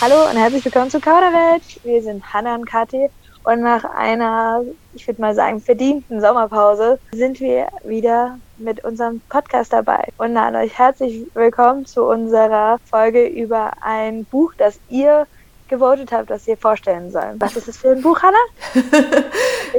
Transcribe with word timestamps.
Hallo 0.00 0.30
und 0.30 0.36
herzlich 0.36 0.64
willkommen 0.64 0.92
zu 0.92 1.00
Kauderwelt. 1.00 1.62
Wir 1.82 2.00
sind 2.00 2.32
Hanna 2.32 2.54
und 2.54 2.66
Kathi 2.66 3.08
und 3.42 3.62
nach 3.62 3.82
einer, 3.82 4.62
ich 4.94 5.04
würde 5.08 5.20
mal 5.20 5.34
sagen, 5.34 5.60
verdienten 5.60 6.20
Sommerpause 6.20 7.00
sind 7.10 7.40
wir 7.40 7.66
wieder 7.82 8.38
mit 8.58 8.84
unserem 8.84 9.20
Podcast 9.28 9.72
dabei 9.72 10.04
und 10.16 10.36
an 10.36 10.54
euch 10.54 10.78
herzlich 10.78 11.26
willkommen 11.34 11.84
zu 11.84 12.04
unserer 12.04 12.78
Folge 12.88 13.26
über 13.26 13.72
ein 13.80 14.24
Buch, 14.26 14.52
das 14.56 14.78
ihr 14.88 15.26
gewotet 15.66 16.12
habt, 16.12 16.30
das 16.30 16.46
ihr 16.46 16.56
vorstellen 16.56 17.10
sollen. 17.10 17.34
Was 17.40 17.56
ist 17.56 17.66
das 17.66 17.78
für 17.78 17.90
ein 17.90 18.00
Buch, 18.00 18.20
Hanna? 18.22 18.38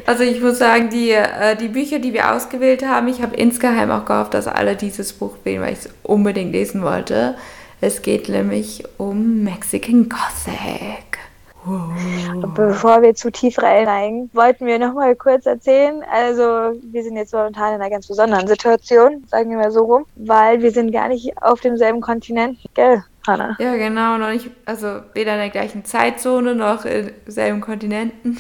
also 0.06 0.24
ich 0.24 0.42
muss 0.42 0.60
sagen, 0.60 0.90
die, 0.90 1.12
äh, 1.12 1.56
die 1.56 1.70
Bücher, 1.70 2.00
die 2.00 2.12
wir 2.12 2.36
ausgewählt 2.36 2.86
haben, 2.86 3.08
ich 3.08 3.22
habe 3.22 3.38
insgeheim 3.38 3.90
auch 3.90 4.04
gehofft, 4.04 4.34
dass 4.34 4.48
alle 4.48 4.76
dieses 4.76 5.14
Buch 5.14 5.38
wählen, 5.46 5.62
weil 5.62 5.72
ich 5.72 5.80
es 5.80 5.90
unbedingt 6.04 6.52
lesen 6.52 6.84
wollte. 6.84 7.36
Es 7.82 8.02
geht 8.02 8.28
nämlich 8.28 8.84
um 8.98 9.44
Mexican 9.44 10.10
Gothic. 10.10 11.18
Wow. 11.64 12.54
Bevor 12.54 13.02
wir 13.02 13.16
zu 13.16 13.32
tief 13.32 13.58
reinsteigen, 13.58 14.30
wollten 14.34 14.66
wir 14.66 14.80
noch 14.80 14.94
mal 14.94 15.16
kurz 15.16 15.46
erzählen. 15.46 16.04
Also, 16.12 16.44
wir 16.82 17.04
sind 17.04 17.16
jetzt 17.16 17.34
momentan 17.34 17.76
in 17.76 17.82
einer 17.82 17.90
ganz 17.90 18.08
besonderen 18.08 18.48
Situation, 18.48 19.24
sagen 19.28 19.50
wir 19.52 19.58
mal 19.58 19.72
so 19.72 19.84
rum, 19.84 20.06
weil 20.16 20.62
wir 20.62 20.72
sind 20.72 20.92
gar 20.92 21.08
nicht 21.08 21.32
auf 21.42 21.62
demselben 21.62 22.02
Kontinent, 22.02 22.60
gell, 22.74 23.04
Hanna? 23.26 23.56
Ja, 23.60 23.76
genau, 23.76 24.18
noch 24.18 24.30
nicht, 24.30 24.50
also 24.66 25.02
weder 25.14 25.34
in 25.34 25.40
der 25.40 25.50
gleichen 25.50 25.86
Zeitzone 25.86 26.56
noch 26.56 26.84
in 26.84 27.12
selben 27.28 27.62
Kontinenten. 27.62 28.38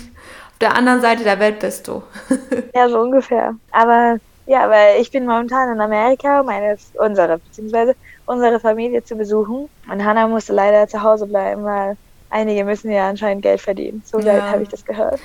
Auf 0.51 0.59
der 0.59 0.75
anderen 0.75 0.99
Seite 1.01 1.23
der 1.23 1.39
Welt 1.39 1.59
bist 1.59 1.87
du. 1.87 2.03
ja, 2.75 2.89
so 2.89 2.99
ungefähr. 2.99 3.55
Aber 3.71 4.17
ja, 4.47 4.69
weil 4.69 4.99
ich 4.99 5.11
bin 5.11 5.25
momentan 5.25 5.71
in 5.71 5.79
Amerika, 5.79 6.41
meine, 6.43 6.75
unsere, 6.95 7.37
beziehungsweise 7.37 7.95
unsere 8.29 8.59
Familie 8.59 9.03
zu 9.03 9.15
besuchen. 9.15 9.67
Und 9.91 10.05
Hannah 10.05 10.27
musste 10.27 10.53
leider 10.53 10.87
zu 10.87 11.01
Hause 11.01 11.25
bleiben, 11.25 11.63
weil 11.63 11.97
einige 12.29 12.63
müssen 12.63 12.91
ja 12.91 13.09
anscheinend 13.09 13.41
Geld 13.41 13.59
verdienen. 13.59 14.03
So 14.05 14.19
ja. 14.19 14.51
habe 14.51 14.63
ich 14.63 14.69
das 14.69 14.85
gehört. 14.85 15.19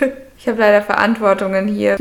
Ich 0.38 0.46
habe 0.46 0.60
leider 0.60 0.82
Verantwortungen 0.82 1.66
hier. 1.66 1.96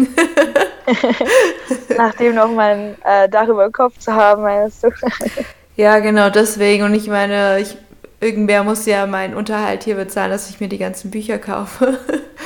Nachdem 1.97 2.35
noch 2.35 2.51
mal 2.51 2.95
äh, 3.03 3.27
Dach 3.29 3.47
über 3.47 3.63
den 3.63 3.71
Kopf 3.71 3.97
zu 3.97 4.13
haben, 4.13 4.43
meinst 4.43 4.83
du? 4.83 4.89
ja, 5.77 5.97
genau 5.97 6.29
deswegen. 6.29 6.83
Und 6.83 6.93
ich 6.93 7.07
meine, 7.07 7.59
ich, 7.59 7.75
irgendwer 8.19 8.63
muss 8.63 8.85
ja 8.85 9.07
meinen 9.07 9.33
Unterhalt 9.35 9.83
hier 9.83 9.95
bezahlen, 9.95 10.29
dass 10.29 10.49
ich 10.49 10.59
mir 10.59 10.67
die 10.67 10.77
ganzen 10.77 11.09
Bücher 11.09 11.39
kaufe. 11.39 11.97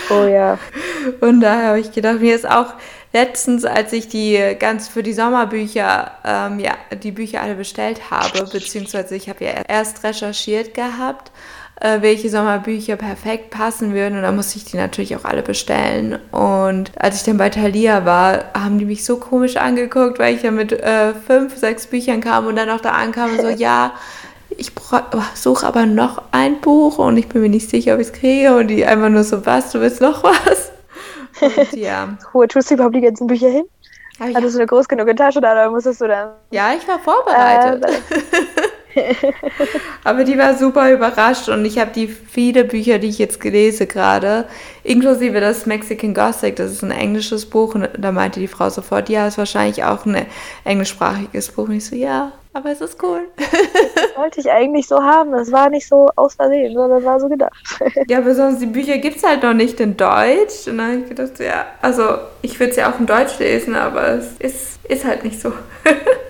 Oh 0.09 0.25
ja. 0.25 0.57
Und 1.19 1.41
daher 1.41 1.69
habe 1.69 1.80
ich 1.80 1.91
gedacht, 1.91 2.22
mir 2.22 2.35
ist 2.35 2.50
auch 2.50 2.75
letztens, 3.14 3.66
als 3.66 3.94
ich 3.94 4.08
die 4.08 4.40
ganz 4.60 4.88
für 4.88 5.04
die 5.04 5.14
Sommerbücher, 5.14 6.12
ähm, 6.26 6.60
ja, 6.60 6.74
die 7.04 7.12
Bücher 7.12 7.42
alle 7.42 7.56
bestellt 7.56 8.12
habe, 8.12 8.46
beziehungsweise 8.52 9.16
ich 9.16 9.30
habe 9.30 9.44
ja 9.46 9.52
erst 9.68 10.04
recherchiert 10.04 10.74
gehabt, 10.74 11.32
äh, 11.82 12.02
welche 12.02 12.30
Sommerbücher 12.30 12.98
perfekt 12.98 13.52
passen 13.52 13.94
würden 13.94 14.18
und 14.18 14.24
dann 14.24 14.36
musste 14.36 14.58
ich 14.58 14.66
die 14.66 14.78
natürlich 14.78 15.16
auch 15.16 15.26
alle 15.26 15.42
bestellen. 15.42 16.20
Und 16.32 16.92
als 16.98 17.18
ich 17.18 17.24
dann 17.24 17.38
bei 17.38 17.50
Thalia 17.50 18.06
war, 18.06 18.46
haben 18.54 18.78
die 18.80 18.86
mich 18.86 19.06
so 19.06 19.18
komisch 19.18 19.58
angeguckt, 19.58 20.20
weil 20.20 20.36
ich 20.36 20.44
ja 20.44 20.52
mit 20.52 20.72
äh, 20.72 21.14
fünf, 21.14 21.58
sechs 21.58 21.88
Büchern 21.88 22.22
kam 22.22 22.48
und 22.48 22.56
dann 22.56 22.70
auch 22.70 22.82
da 22.82 22.92
ankam 22.92 23.32
und 23.32 23.42
so, 23.42 23.50
ja, 23.50 23.94
ich 24.58 24.72
suche 25.36 25.66
aber 25.66 25.86
noch 25.86 26.24
ein 26.32 26.60
Buch 26.60 26.98
und 26.98 27.18
ich 27.18 27.30
bin 27.30 27.42
mir 27.42 27.50
nicht 27.50 27.70
sicher, 27.70 27.94
ob 27.94 28.02
ich 28.02 28.08
es 28.08 28.14
kriege. 28.14 28.56
Und 28.58 28.68
die 28.68 28.86
einfach 28.86 29.10
nur 29.10 29.24
so, 29.24 29.46
was, 29.46 29.72
du 29.72 29.80
willst 29.80 30.02
noch 30.02 30.24
was? 30.24 30.69
Und, 31.42 31.73
ja. 31.73 32.18
Wo 32.34 32.45
tust 32.45 32.70
du 32.70 32.76
überhaupt 32.76 32.95
die 32.95 33.02
ganzen 33.02 33.28
Bücher 33.28 33.50
hin? 33.50 33.66
Ah, 34.20 34.28
ja. 34.28 34.36
Hattest 34.36 34.56
du 34.56 34.59
eine 34.59 34.68
groß 34.68 34.88
genug 34.88 35.16
Tasche 35.16 35.40
da 35.40 35.54
oder 35.54 35.70
musstest 35.70 36.02
du 36.02 36.08
dann? 36.08 36.31
Ja, 36.52 36.73
ich 36.73 36.88
war 36.88 37.00
vorbereitet. 37.00 37.86
Äh, 37.86 38.00
Aber 40.03 40.24
die 40.24 40.38
war 40.38 40.58
super 40.58 40.91
überrascht 40.91 41.47
und 41.50 41.63
ich 41.66 41.80
habe 41.80 41.91
die 41.91 42.08
viele 42.08 42.66
Bücher, 42.66 43.00
die 43.00 43.08
ich 43.08 43.19
jetzt 43.19 43.40
gelese 43.40 43.88
gerade, 43.88 44.46
inklusive 44.84 45.40
das 45.40 45.66
Mexican 45.66 46.13
Gothic, 46.13 46.56
das 46.56 46.72
ist 46.72 46.84
ein 46.84 46.91
englisches 46.91 47.46
Buch 47.46 47.75
und 47.75 47.88
da 47.97 48.12
meinte 48.12 48.40
die 48.40 48.47
Frau 48.47 48.69
sofort, 48.69 49.09
ja, 49.09 49.28
ist 49.28 49.38
wahrscheinlich 49.38 49.84
auch 49.84 50.06
ein 50.06 50.25
englischsprachiges 50.63 51.52
Buch. 51.52 51.68
Und 51.68 51.75
ich 51.75 51.86
so, 51.86 51.96
ja, 51.96 52.31
aber 52.54 52.72
es 52.72 52.82
ist 52.82 53.02
cool. 53.04 53.28
Das 53.38 54.18
wollte 54.18 54.40
ich 54.40 54.52
eigentlich 54.52 54.88
so 54.88 55.02
haben. 55.02 55.32
Das 55.32 55.52
war 55.52 55.70
nicht 55.70 55.88
so 55.88 56.10
aus 56.16 56.36
Versehen, 56.36 56.74
sondern 56.74 57.04
war 57.04 57.20
so 57.20 57.30
gedacht. 57.30 57.54
Ja, 58.08 58.18
aber 58.18 58.34
sonst 58.36 58.60
die 58.60 58.66
Bücher 58.66 58.98
gibt 58.98 59.18
es 59.18 59.24
halt 59.24 59.44
noch 59.44 59.54
nicht 59.54 59.80
in 59.80 59.96
Deutsch. 59.96 60.68
Und 60.68 60.78
dann 60.78 60.92
habe 60.92 60.98
ich 61.02 61.10
gedacht, 61.10 61.40
ja, 61.40 61.68
also 61.82 62.04
ich 62.42 62.60
würde 62.60 62.72
es 62.72 62.78
ja 62.78 62.92
auch 62.92 63.00
in 63.00 63.06
Deutsch 63.06 63.38
lesen, 63.40 63.76
aber 63.76 64.08
es 64.10 64.34
ist, 64.40 64.80
ist 64.84 65.06
halt 65.06 65.24
nicht 65.24 65.40
so. 65.40 65.54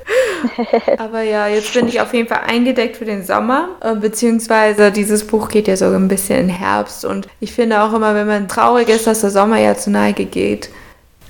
aber 0.97 1.21
ja, 1.21 1.47
jetzt 1.47 1.73
bin 1.73 1.87
ich 1.87 2.01
auf 2.01 2.13
jeden 2.13 2.27
Fall 2.27 2.41
eingedeckt 2.45 2.97
für 2.97 3.05
den 3.05 3.23
Sommer. 3.23 3.69
Äh, 3.81 3.95
beziehungsweise 3.95 4.91
dieses 4.91 5.25
Buch 5.25 5.49
geht 5.49 5.67
ja 5.67 5.77
so 5.77 5.85
ein 5.85 6.07
bisschen 6.07 6.39
in 6.39 6.49
Herbst. 6.49 7.05
Und 7.05 7.27
ich 7.39 7.53
finde 7.53 7.81
auch 7.81 7.93
immer, 7.93 8.13
wenn 8.13 8.27
man 8.27 8.47
traurig 8.47 8.89
ist, 8.89 9.07
dass 9.07 9.21
der 9.21 9.31
Sommer 9.31 9.57
ja 9.57 9.75
zu 9.75 9.89
Neige 9.89 10.25
geht, 10.25 10.69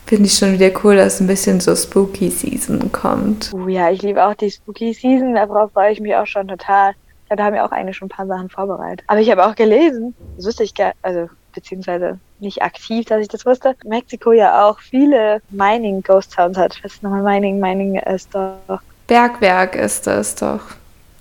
finde 0.09 0.25
ich 0.25 0.33
schon 0.33 0.53
wieder 0.53 0.71
cool, 0.83 0.95
dass 0.95 1.19
ein 1.19 1.27
bisschen 1.27 1.59
so 1.59 1.75
Spooky 1.75 2.31
Season 2.31 2.91
kommt. 2.91 3.51
Oh 3.53 3.67
ja, 3.67 3.91
ich 3.91 4.01
liebe 4.01 4.25
auch 4.25 4.33
die 4.33 4.49
Spooky 4.49 4.91
Season, 4.91 5.35
darauf 5.35 5.71
freue 5.71 5.91
ich 5.91 5.99
mich 5.99 6.15
auch 6.15 6.25
schon 6.25 6.47
total. 6.47 6.93
Ja, 7.29 7.35
da 7.35 7.43
haben 7.43 7.53
wir 7.53 7.63
auch 7.63 7.71
eigentlich 7.71 7.97
schon 7.97 8.07
ein 8.07 8.09
paar 8.09 8.25
Sachen 8.25 8.49
vorbereitet. 8.49 9.03
Aber 9.05 9.19
ich 9.19 9.29
habe 9.29 9.45
auch 9.45 9.53
gelesen, 9.53 10.15
das 10.35 10.47
wusste 10.47 10.63
ich 10.63 10.73
gar, 10.73 10.93
also 11.03 11.29
beziehungsweise 11.53 12.17
nicht 12.39 12.63
aktiv, 12.63 13.05
dass 13.05 13.21
ich 13.21 13.27
das 13.27 13.45
wusste, 13.45 13.75
Mexiko 13.85 14.31
ja 14.31 14.67
auch 14.67 14.79
viele 14.79 15.43
Mining 15.51 16.01
Ghost 16.01 16.33
Towns 16.33 16.57
hat. 16.57 16.79
Was 16.83 16.93
ist 16.93 17.03
nochmal 17.03 17.21
Mining? 17.21 17.59
Mining 17.59 17.99
ist 17.99 18.33
doch. 18.33 18.81
Bergwerk 19.05 19.75
ist 19.75 20.07
das 20.07 20.33
doch. 20.33 20.61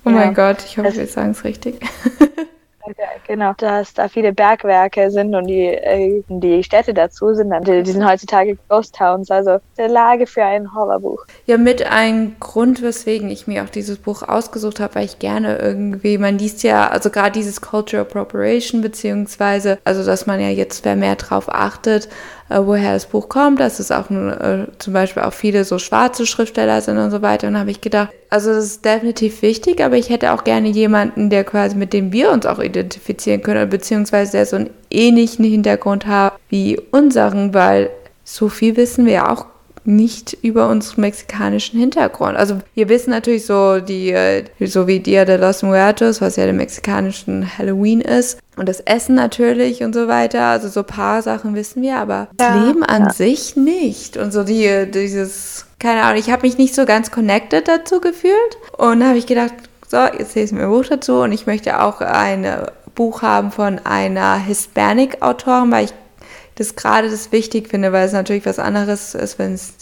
Oh 0.07 0.11
ja. 0.11 0.17
mein 0.17 0.35
Gott, 0.35 0.65
ich 0.65 0.79
hoffe, 0.79 0.97
wir 0.97 1.07
sagen 1.07 1.33
es 1.33 1.45
richtig. 1.45 1.79
genau, 3.27 3.53
dass 3.57 3.95
da 3.95 4.09
viele 4.09 4.33
Bergwerke 4.33 5.11
sind 5.11 5.35
und 5.35 5.47
die, 5.47 5.67
äh, 5.67 6.23
die 6.29 6.63
Städte 6.63 6.95
dazu 6.95 7.35
sind 7.35 7.51
dann, 7.51 7.65
die, 7.65 7.83
die 7.83 7.93
sind 7.93 8.07
heutzutage 8.07 8.57
Ghost 8.69 8.95
Towns, 8.95 9.31
also 9.31 9.59
der 9.77 9.89
Lage 9.89 10.27
für 10.27 10.45
ein 10.45 10.75
Horrorbuch. 10.75 11.25
Ja, 11.47 11.57
mit 11.57 11.85
ein 11.85 12.37
Grund, 12.41 12.83
weswegen 12.83 13.31
ich 13.31 13.47
mir 13.47 13.65
auch 13.65 13.69
dieses 13.69 13.99
Buch 13.99 14.23
ausgesucht 14.23 14.81
habe, 14.81 14.97
weil 14.97 15.05
ich 15.05 15.19
gerne 15.19 15.59
irgendwie, 15.59 16.19
man 16.19 16.39
liest 16.39 16.63
ja, 16.63 16.89
also 16.89 17.11
gerade 17.11 17.33
dieses 17.33 17.61
Cultural 17.61 18.05
Appropriation, 18.05 18.81
beziehungsweise, 18.81 19.79
also 19.85 20.05
dass 20.05 20.27
man 20.27 20.41
ja 20.41 20.49
jetzt 20.49 20.85
mehr 20.85 21.17
drauf 21.17 21.49
achtet, 21.49 22.09
äh, 22.49 22.61
woher 22.63 22.95
das 22.95 23.07
Buch 23.07 23.29
kommt, 23.29 23.61
dass 23.61 23.79
es 23.79 23.91
auch 23.91 24.11
äh, 24.11 24.67
zum 24.79 24.93
Beispiel 24.93 25.23
auch 25.23 25.33
viele 25.33 25.65
so 25.65 25.79
schwarze 25.79 26.27
Schriftsteller 26.27 26.81
sind 26.81 26.99
und 26.99 27.11
so 27.11 27.23
weiter. 27.23 27.49
Und 27.49 27.59
habe 27.59 27.71
ich 27.71 27.81
gedacht, 27.81 28.11
also 28.31 28.53
das 28.53 28.65
ist 28.65 28.85
definitiv 28.85 29.43
wichtig, 29.43 29.83
aber 29.83 29.97
ich 29.97 30.11
hätte 30.11 30.33
auch 30.33 30.45
gerne 30.45 30.69
jemanden, 30.69 31.31
der 31.31 31.45
quasi 31.45 31.77
mit 31.77 31.93
dem 31.93 32.13
wir 32.13 32.31
uns 32.31 32.47
auch 32.47 32.59
identifizieren 32.59 33.43
können, 33.43 33.69
beziehungsweise 33.69 34.33
der 34.33 34.47
so 34.47 34.57
einen 34.57 34.71
ähnlichen 34.91 35.45
Hintergrund 35.45 36.07
hat 36.07 36.35
wie 36.49 36.81
unseren, 36.91 37.55
weil 37.55 37.91
so 38.25 38.49
viel 38.49 38.77
wissen 38.77 39.07
wir 39.07 39.13
ja 39.13 39.33
auch 39.33 39.47
nicht 39.89 40.37
über 40.43 40.69
unseren 40.69 41.01
mexikanischen 41.01 41.81
Hintergrund. 41.81 42.37
Also 42.37 42.59
wir 42.75 42.89
wissen 42.89 43.11
natürlich 43.11 43.47
so 43.47 43.81
die, 43.81 44.11
äh, 44.11 44.45
so 44.61 44.87
wie 44.87 45.01
Dia 45.01 45.25
de 45.25 45.39
los 45.39 45.63
Muertos, 45.63 46.21
was 46.21 46.37
ja 46.37 46.45
der 46.45 46.53
mexikanischen 46.53 47.59
Halloween 47.59 48.03
ist. 48.03 48.39
Und 48.57 48.69
das 48.69 48.81
Essen 48.81 49.15
natürlich 49.15 49.83
und 49.83 49.95
so 49.95 50.07
weiter. 50.07 50.43
Also 50.43 50.69
so 50.69 50.81
ein 50.81 50.87
paar 50.87 51.23
Sachen 51.23 51.55
wissen 51.55 51.83
wir, 51.83 51.97
aber 51.97 52.29
das 52.37 52.55
Leben 52.55 52.83
an 52.83 53.05
ja. 53.05 53.13
sich 53.13 53.57
nicht. 53.57 54.17
Und 54.17 54.33
so 54.33 54.45
die, 54.45 54.91
dieses, 54.93 55.65
keine 55.79 56.03
Ahnung, 56.03 56.19
ich 56.19 56.31
habe 56.31 56.47
mich 56.47 56.59
nicht 56.59 56.75
so 56.75 56.85
ganz 56.85 57.11
connected 57.11 57.67
dazu 57.67 58.01
gefühlt. 58.01 58.59
Und 58.77 59.01
da 59.01 59.07
habe 59.07 59.19
ich 59.19 59.27
gedacht, 59.27 59.55
so, 59.89 59.97
jetzt 59.97 60.35
lese 60.35 60.47
ich 60.47 60.53
mir 60.53 60.65
ein 60.65 60.71
Buch 60.71 60.85
dazu 60.85 61.21
und 61.21 61.33
ich 61.33 61.47
möchte 61.47 61.81
auch 61.81 62.03
ein 62.03 62.47
Buch 62.95 63.23
haben 63.23 63.53
von 63.53 63.79
einer 63.79 64.37
Hispanic-Autorin, 64.37 65.71
weil 65.71 65.87
ich 65.87 65.95
das 66.59 66.75
gerade 66.75 67.09
das 67.09 67.31
wichtig 67.31 67.69
finde, 67.69 67.93
weil 67.93 68.07
es 68.07 68.13
natürlich 68.13 68.45
was 68.45 68.59
anderes 68.59 69.15
ist, 69.15 69.39
wenn 69.39 69.55
es 69.55 69.75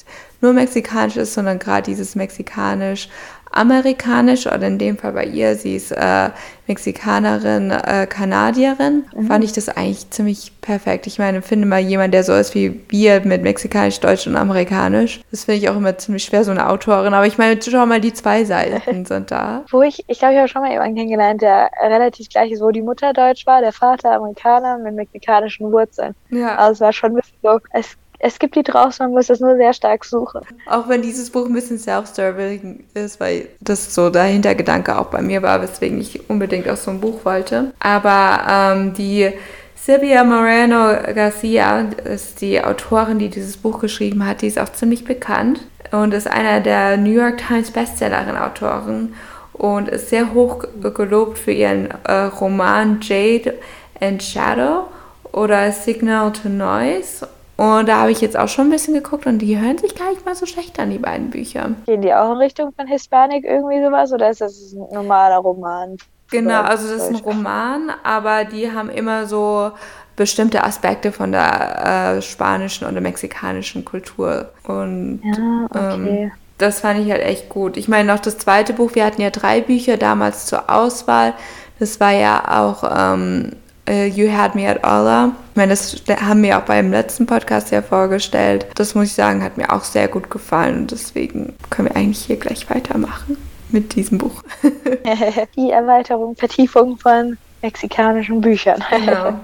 nur 0.42 0.52
mexikanisch 0.52 1.16
ist, 1.16 1.32
sondern 1.32 1.58
gerade 1.58 1.86
dieses 1.90 2.14
mexikanisch 2.14 3.08
amerikanisch 3.56 4.46
oder 4.46 4.66
in 4.66 4.78
dem 4.78 4.98
Fall 4.98 5.12
bei 5.12 5.24
ihr, 5.24 5.54
sie 5.56 5.76
ist 5.76 5.92
äh, 5.92 6.30
Mexikanerin, 6.66 7.70
äh, 7.70 8.06
Kanadierin, 8.06 9.04
mhm. 9.14 9.26
fand 9.26 9.44
ich 9.44 9.52
das 9.52 9.68
eigentlich 9.68 10.10
ziemlich 10.10 10.52
perfekt. 10.60 11.06
Ich 11.06 11.18
meine, 11.18 11.42
finde 11.42 11.66
mal 11.66 11.80
jemand, 11.80 12.12
der 12.12 12.24
so 12.24 12.34
ist 12.34 12.54
wie 12.54 12.80
wir 12.88 13.20
mit 13.24 13.42
Mexikanisch, 13.42 14.00
Deutsch 14.00 14.26
und 14.26 14.36
Amerikanisch. 14.36 15.20
Das 15.30 15.44
finde 15.44 15.58
ich 15.60 15.68
auch 15.68 15.76
immer 15.76 15.96
ziemlich 15.96 16.24
schwer, 16.24 16.44
so 16.44 16.50
eine 16.50 16.68
Autorin. 16.68 17.14
Aber 17.14 17.26
ich 17.26 17.38
meine, 17.38 17.60
schau 17.62 17.86
mal, 17.86 18.00
die 18.00 18.12
zwei 18.12 18.44
Seiten 18.44 19.04
sind 19.06 19.30
da. 19.30 19.64
Wo 19.70 19.82
ich, 19.82 20.04
ich 20.08 20.18
glaube, 20.18 20.34
ich 20.34 20.38
habe 20.40 20.48
schon 20.48 20.62
mal 20.62 20.72
jemanden 20.72 20.96
kennengelernt, 20.96 21.42
der 21.42 21.70
relativ 21.82 22.28
gleich 22.28 22.50
ist, 22.50 22.60
wo 22.60 22.70
die 22.70 22.82
Mutter 22.82 23.12
Deutsch 23.12 23.46
war, 23.46 23.60
der 23.60 23.72
Vater 23.72 24.12
Amerikaner 24.12 24.78
mit 24.78 24.94
mexikanischen 24.94 25.70
Wurzeln. 25.70 26.14
Ja. 26.30 26.56
Also 26.56 26.72
es 26.72 26.80
war 26.80 26.92
schon 26.92 27.12
ein 27.12 27.16
bisschen 27.16 27.38
so, 27.42 27.60
es 27.72 27.96
es 28.18 28.38
gibt 28.38 28.56
die 28.56 28.62
draußen, 28.62 29.06
man 29.06 29.14
muss 29.14 29.26
das 29.26 29.40
nur 29.40 29.56
sehr 29.56 29.72
stark 29.72 30.04
suchen. 30.04 30.42
Auch 30.66 30.88
wenn 30.88 31.02
dieses 31.02 31.30
Buch 31.30 31.46
ein 31.46 31.52
bisschen 31.52 31.78
self-serving 31.78 32.84
ist, 32.94 33.20
weil 33.20 33.48
das 33.60 33.94
so 33.94 34.10
der 34.10 34.24
Hintergedanke 34.24 34.98
auch 34.98 35.06
bei 35.06 35.22
mir 35.22 35.42
war, 35.42 35.60
weswegen 35.62 36.00
ich 36.00 36.28
unbedingt 36.28 36.68
auch 36.68 36.76
so 36.76 36.90
ein 36.90 37.00
Buch 37.00 37.24
wollte. 37.24 37.72
Aber 37.80 38.46
ähm, 38.48 38.94
die 38.94 39.30
Silvia 39.74 40.24
Moreno 40.24 40.96
Garcia 41.14 41.86
ist 42.04 42.40
die 42.40 42.62
Autorin, 42.62 43.18
die 43.18 43.28
dieses 43.28 43.56
Buch 43.56 43.78
geschrieben 43.80 44.26
hat. 44.26 44.42
Die 44.42 44.48
ist 44.48 44.58
auch 44.58 44.70
ziemlich 44.70 45.04
bekannt 45.04 45.60
und 45.92 46.12
ist 46.12 46.26
einer 46.26 46.60
der 46.60 46.96
New 46.96 47.12
York 47.12 47.38
Times 47.38 47.70
Bestsellerin-Autoren. 47.70 49.14
und 49.52 49.88
ist 49.88 50.10
sehr 50.10 50.34
hoch 50.34 50.64
gelobt 50.94 51.38
für 51.38 51.52
ihren 51.52 51.88
äh, 52.04 52.12
Roman 52.24 52.98
Jade 53.00 53.54
and 54.00 54.22
Shadow 54.22 54.88
oder 55.32 55.72
Signal 55.72 56.32
to 56.32 56.48
Noise. 56.48 57.26
Und 57.56 57.88
da 57.88 58.00
habe 58.00 58.10
ich 58.10 58.20
jetzt 58.20 58.38
auch 58.38 58.48
schon 58.48 58.66
ein 58.66 58.70
bisschen 58.70 58.94
geguckt 58.94 59.26
und 59.26 59.38
die 59.38 59.58
hören 59.58 59.78
sich 59.78 59.94
gar 59.94 60.10
nicht 60.10 60.26
mal 60.26 60.34
so 60.34 60.44
schlecht 60.44 60.78
an, 60.78 60.90
die 60.90 60.98
beiden 60.98 61.30
Bücher. 61.30 61.70
Gehen 61.86 62.02
die 62.02 62.12
auch 62.12 62.32
in 62.32 62.38
Richtung 62.38 62.72
von 62.72 62.86
Hispanic 62.86 63.44
irgendwie 63.44 63.82
sowas 63.82 64.12
oder 64.12 64.30
ist 64.30 64.42
das 64.42 64.72
ein 64.72 64.86
normaler 64.92 65.38
Roman? 65.38 65.96
Genau, 66.30 66.60
also 66.62 66.88
das 66.88 67.04
ist 67.04 67.08
ein 67.08 67.24
Roman, 67.24 67.92
aber 68.02 68.44
die 68.44 68.70
haben 68.72 68.90
immer 68.90 69.26
so 69.26 69.70
bestimmte 70.16 70.64
Aspekte 70.64 71.12
von 71.12 71.32
der 71.32 72.16
äh, 72.16 72.22
spanischen 72.22 72.86
oder 72.88 73.00
mexikanischen 73.00 73.84
Kultur. 73.84 74.50
Und 74.66 75.20
ja, 75.22 75.66
okay. 75.70 76.24
ähm, 76.24 76.32
das 76.58 76.80
fand 76.80 77.00
ich 77.00 77.10
halt 77.10 77.22
echt 77.22 77.48
gut. 77.48 77.76
Ich 77.76 77.86
meine, 77.86 78.12
noch 78.12 78.20
das 78.20 78.38
zweite 78.38 78.72
Buch, 78.72 78.94
wir 78.94 79.04
hatten 79.04 79.20
ja 79.20 79.30
drei 79.30 79.60
Bücher 79.60 79.96
damals 79.96 80.46
zur 80.46 80.70
Auswahl. 80.70 81.34
Das 81.78 82.00
war 82.00 82.12
ja 82.12 82.64
auch 82.64 82.82
ähm, 83.14 83.52
You 83.88 84.32
Had 84.32 84.54
Me 84.54 84.68
at 84.68 84.82
Allah. 84.84 85.32
Ich 85.50 85.56
meine, 85.56 85.70
das 85.70 85.96
haben 86.20 86.42
wir 86.42 86.58
auch 86.58 86.62
beim 86.62 86.90
letzten 86.90 87.26
Podcast 87.26 87.70
ja 87.70 87.82
vorgestellt. 87.82 88.66
Das 88.74 88.94
muss 88.94 89.06
ich 89.06 89.12
sagen, 89.14 89.42
hat 89.42 89.56
mir 89.56 89.72
auch 89.72 89.84
sehr 89.84 90.08
gut 90.08 90.28
gefallen 90.30 90.80
und 90.80 90.90
deswegen 90.90 91.54
können 91.70 91.88
wir 91.88 91.96
eigentlich 91.96 92.24
hier 92.24 92.36
gleich 92.36 92.68
weitermachen 92.68 93.36
mit 93.68 93.94
diesem 93.94 94.18
Buch. 94.18 94.42
Die 95.56 95.70
Erweiterung, 95.70 96.36
Vertiefung 96.36 96.98
von 96.98 97.36
mexikanischen 97.62 98.40
Büchern. 98.40 98.82
genau. 98.90 99.34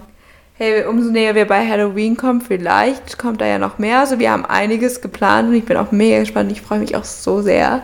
Hey, 0.55 0.85
umso 0.85 1.11
näher 1.11 1.35
wir 1.35 1.47
bei 1.47 1.67
Halloween 1.67 2.17
kommen, 2.17 2.41
vielleicht 2.41 3.19
kommt 3.19 3.41
da 3.41 3.47
ja 3.47 3.59
noch 3.59 3.79
mehr. 3.79 4.00
Also 4.00 4.19
wir 4.19 4.31
haben 4.31 4.45
einiges 4.45 5.00
geplant 5.00 5.49
und 5.49 5.55
ich 5.55 5.65
bin 5.65 5.77
auch 5.77 5.93
mega 5.93 6.21
gespannt. 6.21 6.53
Ich 6.53 6.62
freue 6.62 6.79
mich 6.79 6.95
auch 6.95 7.05
so 7.05 7.43
sehr 7.43 7.83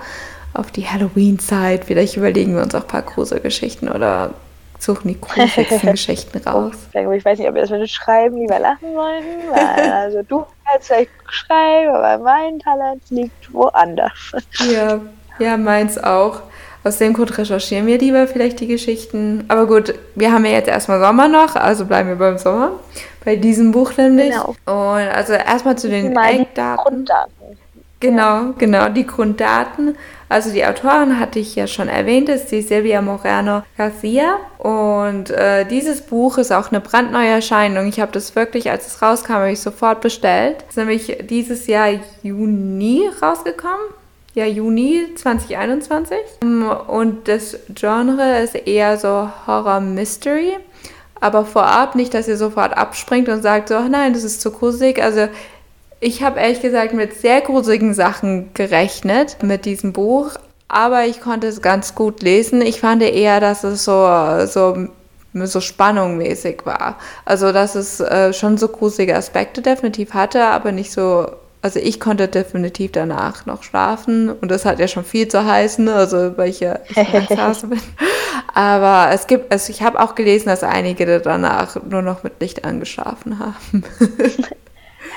auf 0.54 0.70
die 0.70 0.86
Halloween-Zeit. 0.86 1.86
Vielleicht 1.86 2.16
überlegen 2.16 2.54
wir 2.54 2.62
uns 2.62 2.74
auch 2.74 2.82
ein 2.82 2.86
paar 2.86 3.02
Gruselgeschichten 3.02 3.88
oder 3.88 4.34
suchen 4.78 5.08
die 5.08 5.20
gruseligsten 5.20 5.90
Geschichten 5.90 6.38
raus. 6.38 6.74
Ich 6.92 7.24
weiß 7.24 7.38
nicht, 7.38 7.48
ob 7.48 7.54
wir 7.54 7.62
das 7.62 7.70
mit 7.70 7.80
dem 7.80 7.86
Schreiben 7.86 8.38
lieber 8.38 8.58
lachen 8.58 8.94
wollen. 8.94 9.92
Also 9.92 10.22
du 10.22 10.44
kannst 10.64 10.88
vielleicht 10.88 11.10
schreiben, 11.28 11.94
aber 11.94 12.22
mein 12.22 12.58
Talent 12.60 13.02
liegt 13.10 13.52
woanders. 13.52 14.32
Ja, 14.72 15.00
ja, 15.38 15.56
meins 15.56 15.98
auch. 15.98 16.42
Aus 16.84 16.98
dem 16.98 17.12
Grund 17.12 17.36
recherchieren 17.36 17.86
wir 17.86 17.98
lieber 17.98 18.26
vielleicht 18.28 18.60
die 18.60 18.66
Geschichten. 18.66 19.44
Aber 19.48 19.66
gut, 19.66 19.94
wir 20.14 20.32
haben 20.32 20.44
ja 20.44 20.52
jetzt 20.52 20.68
erstmal 20.68 21.00
Sommer 21.00 21.28
noch, 21.28 21.56
also 21.56 21.84
bleiben 21.84 22.08
wir 22.08 22.16
beim 22.16 22.38
Sommer. 22.38 22.72
Bei 23.24 23.36
diesem 23.36 23.72
Buch 23.72 23.96
nämlich. 23.96 24.30
Genau. 24.30 24.54
Und 24.64 25.08
also 25.08 25.32
erstmal 25.32 25.76
zu 25.76 25.88
den 25.88 26.16
Eckdaten. 26.16 26.84
Grunddaten. 26.84 27.58
Genau, 28.00 28.22
ja. 28.22 28.54
genau, 28.56 28.88
die 28.88 29.06
Grunddaten. 29.06 29.96
Also 30.28 30.50
die 30.50 30.64
Autorin 30.64 31.18
hatte 31.18 31.38
ich 31.38 31.54
ja 31.54 31.66
schon 31.66 31.88
erwähnt, 31.88 32.28
ist 32.28 32.50
die 32.50 32.62
Silvia 32.62 33.00
Moreno 33.00 33.62
Garcia. 33.76 34.36
Und 34.58 35.30
äh, 35.30 35.64
dieses 35.64 36.02
Buch 36.02 36.38
ist 36.38 36.52
auch 36.52 36.70
eine 36.70 36.80
brandneue 36.80 37.28
Erscheinung. 37.28 37.86
Ich 37.88 38.00
habe 38.00 38.12
das 38.12 38.36
wirklich, 38.36 38.70
als 38.70 38.86
es 38.86 39.00
rauskam, 39.00 39.34
habe 39.34 39.52
ich 39.52 39.60
sofort 39.60 40.00
bestellt. 40.00 40.56
Es 40.64 40.70
ist 40.70 40.76
nämlich 40.76 41.18
dieses 41.28 41.66
Jahr 41.66 41.88
Juni 42.22 43.08
rausgekommen. 43.22 43.78
Ja, 44.34 44.44
Juni 44.44 45.14
2021. 45.16 46.18
Und 46.42 47.26
das 47.26 47.56
Genre 47.74 48.40
ist 48.40 48.54
eher 48.54 48.98
so 48.98 49.30
Horror 49.46 49.80
Mystery. 49.80 50.56
Aber 51.20 51.44
vorab 51.44 51.94
nicht, 51.96 52.14
dass 52.14 52.28
ihr 52.28 52.36
sofort 52.36 52.76
abspringt 52.76 53.28
und 53.28 53.42
sagt 53.42 53.68
so, 53.68 53.80
nein, 53.80 54.12
das 54.12 54.22
ist 54.22 54.40
zu 54.40 54.52
gruselig. 54.52 55.02
Also 55.02 55.28
ich 56.00 56.22
habe 56.22 56.40
ehrlich 56.40 56.60
gesagt 56.60 56.92
mit 56.94 57.14
sehr 57.14 57.40
gruseligen 57.40 57.94
Sachen 57.94 58.54
gerechnet 58.54 59.42
mit 59.42 59.64
diesem 59.64 59.92
Buch, 59.92 60.32
aber 60.68 61.06
ich 61.06 61.20
konnte 61.20 61.46
es 61.46 61.62
ganz 61.62 61.94
gut 61.94 62.22
lesen. 62.22 62.60
Ich 62.60 62.80
fand 62.80 63.02
eher, 63.02 63.40
dass 63.40 63.64
es 63.64 63.84
so, 63.84 64.06
so, 64.46 64.88
so 65.32 65.60
spannungmäßig 65.60 66.64
war. 66.64 66.98
Also, 67.24 67.52
dass 67.52 67.74
es 67.74 68.00
äh, 68.00 68.32
schon 68.32 68.58
so 68.58 68.68
gruselige 68.68 69.16
Aspekte 69.16 69.62
definitiv 69.62 70.14
hatte, 70.14 70.44
aber 70.44 70.72
nicht 70.72 70.92
so. 70.92 71.26
Also 71.60 71.80
ich 71.80 71.98
konnte 71.98 72.28
definitiv 72.28 72.92
danach 72.92 73.44
noch 73.44 73.64
schlafen 73.64 74.30
und 74.30 74.48
das 74.48 74.64
hat 74.64 74.78
ja 74.78 74.86
schon 74.86 75.04
viel 75.04 75.26
zu 75.26 75.44
heißen, 75.44 75.88
also 75.88 76.38
weil 76.38 76.50
ich 76.50 76.60
ja 76.60 76.78
ich 76.88 77.28
bin. 77.62 77.80
Aber 78.54 79.12
es 79.12 79.26
gibt, 79.26 79.50
also 79.50 79.72
ich 79.72 79.82
habe 79.82 79.98
auch 79.98 80.14
gelesen, 80.14 80.50
dass 80.50 80.62
einige 80.62 81.18
danach 81.18 81.76
nur 81.82 82.02
noch 82.02 82.22
mit 82.22 82.34
Licht 82.40 82.64
angeschlafen 82.64 83.40
haben. 83.40 83.82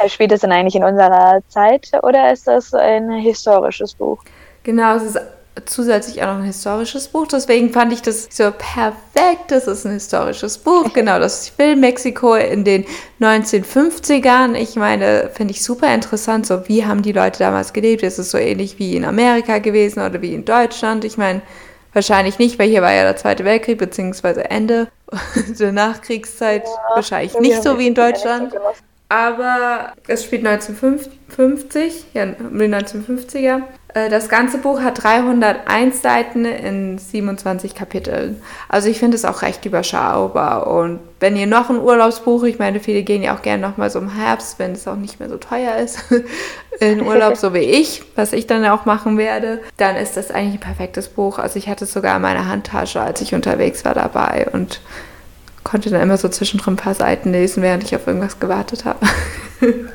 Spielt 0.08 0.32
es 0.32 0.42
denn 0.42 0.52
eigentlich 0.52 0.76
in 0.76 0.84
unserer 0.84 1.42
Zeit 1.48 1.92
oder 2.04 2.32
ist 2.32 2.48
das 2.48 2.74
ein 2.74 3.12
historisches 3.12 3.94
Buch? 3.94 4.24
Genau, 4.64 4.96
es 4.96 5.04
ist 5.04 5.20
zusätzlich 5.66 6.22
auch 6.22 6.28
noch 6.28 6.38
ein 6.38 6.44
historisches 6.44 7.08
Buch. 7.08 7.28
Deswegen 7.28 7.72
fand 7.72 7.92
ich 7.94 8.02
das 8.02 8.28
so 8.32 8.52
perfekt. 8.52 9.50
Das 9.50 9.68
ist 9.68 9.86
ein 9.86 9.94
historisches 9.94 10.58
Buch. 10.58 10.90
Genau, 10.94 11.20
das 11.20 11.50
Film 11.50 11.80
Mexiko 11.80 12.36
in 12.36 12.64
den 12.64 12.86
1950ern. 13.20 14.56
Ich 14.56 14.76
meine, 14.76 15.30
finde 15.34 15.54
ich 15.54 15.64
super 15.64 15.94
interessant. 15.94 16.46
So, 16.46 16.68
wie 16.68 16.86
haben 16.86 17.02
die 17.02 17.12
Leute 17.12 17.40
damals 17.40 17.74
gelebt? 17.74 18.04
Ist 18.04 18.20
es 18.20 18.32
so 18.32 18.38
ähnlich 18.38 18.78
wie 18.78 18.96
in 18.96 19.06
Amerika 19.06 19.60
gewesen 19.60 20.06
oder 20.06 20.22
wie 20.22 20.34
in 20.34 20.46
Deutschland? 20.46 21.06
Ich 21.06 21.18
meine, 21.18 21.42
wahrscheinlich 21.94 22.40
nicht, 22.40 22.60
weil 22.60 22.70
hier 22.70 22.82
war 22.82 22.94
ja 22.94 23.04
der 23.04 23.16
Zweite 23.16 23.46
Weltkrieg, 23.46 23.78
beziehungsweise 23.78 24.50
Ende 24.50 24.88
der 25.60 25.72
Nachkriegszeit. 25.72 26.66
Ja, 26.66 26.96
wahrscheinlich 26.96 27.38
nicht 27.40 27.64
so 27.64 27.80
wie 27.80 27.88
in 27.88 27.96
Deutschland 27.96 28.54
aber 29.12 29.92
es 30.08 30.24
spielt 30.24 30.48
1950, 30.48 32.06
ja, 32.14 32.24
um 32.24 32.58
die 32.58 32.66
1950er. 32.66 33.62
Äh, 33.94 34.10
das 34.10 34.30
ganze 34.30 34.58
Buch 34.58 34.80
hat 34.80 35.04
301 35.04 36.02
Seiten 36.02 36.46
in 36.46 36.98
27 36.98 37.76
Kapiteln. 37.76 38.42
Also 38.70 38.88
ich 38.88 39.00
finde 39.00 39.16
es 39.16 39.26
auch 39.26 39.42
recht 39.42 39.66
überschaubar. 39.66 40.68
Und 40.68 41.02
wenn 41.20 41.36
ihr 41.36 41.46
noch 41.46 41.70
ein 41.70 41.82
Urlaubsbuch, 41.82 42.44
ich 42.44 42.58
meine, 42.58 42.80
viele 42.80 43.04
gehen 43.04 43.22
ja 43.22 43.36
auch 43.36 43.42
gerne 43.42 43.62
nochmal 43.62 43.90
so 43.90 44.00
im 44.00 44.16
Herbst, 44.16 44.60
wenn 44.60 44.72
es 44.72 44.88
auch 44.88 44.96
nicht 44.96 45.20
mehr 45.20 45.28
so 45.28 45.36
teuer 45.36 45.76
ist, 45.76 46.00
in 46.80 47.02
Urlaub, 47.02 47.36
so 47.36 47.54
wie 47.54 47.60
ich, 47.60 48.04
was 48.16 48.32
ich 48.32 48.48
dann 48.48 48.66
auch 48.66 48.86
machen 48.86 49.18
werde, 49.18 49.60
dann 49.76 49.98
ist 49.98 50.16
das 50.16 50.32
eigentlich 50.32 50.62
ein 50.62 50.74
perfektes 50.74 51.10
Buch. 51.10 51.38
Also 51.38 51.60
ich 51.60 51.68
hatte 51.68 51.84
es 51.84 51.92
sogar 51.92 52.16
in 52.16 52.22
meiner 52.22 52.48
Handtasche, 52.48 53.02
als 53.02 53.20
ich 53.20 53.36
unterwegs 53.36 53.84
war 53.84 53.94
dabei. 53.94 54.48
Und 54.54 54.80
konnte 55.64 55.90
dann 55.90 56.02
immer 56.02 56.18
so 56.18 56.30
zwischendrin 56.30 56.74
ein 56.74 56.78
paar 56.78 56.96
Seiten 56.96 57.32
lesen, 57.32 57.64
während 57.64 57.84
ich 57.84 57.96
auf 57.96 58.08
irgendwas 58.08 58.40
gewartet 58.40 58.86
habe. 58.86 59.00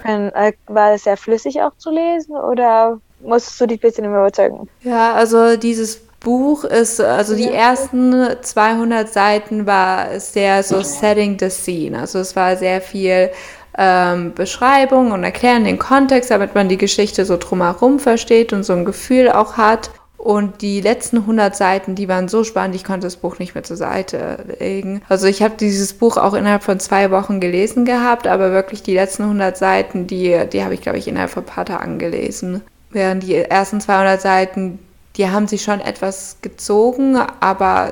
Äh, 0.05 0.53
war 0.69 0.95
es 0.95 1.03
sehr 1.03 1.17
flüssig 1.17 1.61
auch 1.61 1.73
zu 1.77 1.91
lesen 1.91 2.37
oder 2.37 3.01
musstest 3.19 3.61
du 3.61 3.67
dich 3.67 3.79
ein 3.79 3.89
bisschen 3.89 4.05
überzeugen? 4.05 4.69
Ja, 4.83 5.13
also 5.15 5.57
dieses 5.57 5.97
Buch 6.21 6.65
ist, 6.65 7.01
also 7.01 7.35
die 7.35 7.51
ersten 7.51 8.15
200 8.41 9.13
Seiten 9.13 9.67
war 9.67 10.21
sehr 10.21 10.63
so 10.63 10.81
Setting 10.83 11.37
the 11.41 11.51
Scene. 11.51 11.99
Also 11.99 12.21
es 12.21 12.37
war 12.37 12.57
sehr 12.57 12.81
viel 12.81 13.31
ähm, 13.79 14.35
Beschreibung 14.35 15.13
und 15.13 15.25
Erklären 15.25 15.65
den 15.65 15.79
Kontext, 15.79 16.31
damit 16.31 16.55
man 16.55 16.69
die 16.69 16.79
Geschichte 16.79 17.25
so 17.25 17.37
drumherum 17.37 17.99
versteht 17.99 18.53
und 18.53 18.65
so 18.65 18.73
ein 18.73 18.85
Gefühl 18.85 19.31
auch 19.31 19.57
hat. 19.57 19.91
Und 20.19 20.63
die 20.63 20.81
letzten 20.81 21.19
100 21.19 21.55
Seiten, 21.55 21.95
die 21.95 22.09
waren 22.09 22.29
so 22.29 22.43
spannend, 22.43 22.75
ich 22.75 22.85
konnte 22.85 23.07
das 23.07 23.17
Buch 23.17 23.39
nicht 23.39 23.55
mehr 23.55 23.65
zur 23.65 23.77
Seite 23.77 24.39
legen. 24.59 25.03
Also 25.09 25.27
ich 25.27 25.43
habe 25.43 25.55
dieses 25.59 25.93
Buch 25.93 26.17
auch 26.17 26.35
innerhalb 26.35 26.63
von 26.63 26.81
zwei 26.81 27.11
Wochen 27.11 27.39
gelesen 27.39 27.85
gehabt, 27.85 28.27
aber 28.27 28.51
wirklich 28.51 28.83
die 28.83 28.95
letzten 28.95 29.25
100 29.25 29.57
Seiten, 29.57 30.07
die, 30.07 30.37
die 30.53 30.65
habe 30.65 30.75
ich, 30.75 30.81
glaube 30.81 30.99
ich, 30.99 31.07
innerhalb 31.07 31.31
von 31.31 31.43
ein 31.43 31.47
paar 31.47 31.67
Tagen 31.67 31.99
gelesen. 31.99 32.63
Während 32.91 33.23
die 33.23 33.35
ersten 33.35 33.81
200 33.81 34.21
Seiten, 34.21 34.79
die 35.17 35.29
haben 35.29 35.49
sich 35.49 35.63
schon 35.63 35.81
etwas 35.81 36.39
gezogen, 36.41 37.17
aber 37.41 37.91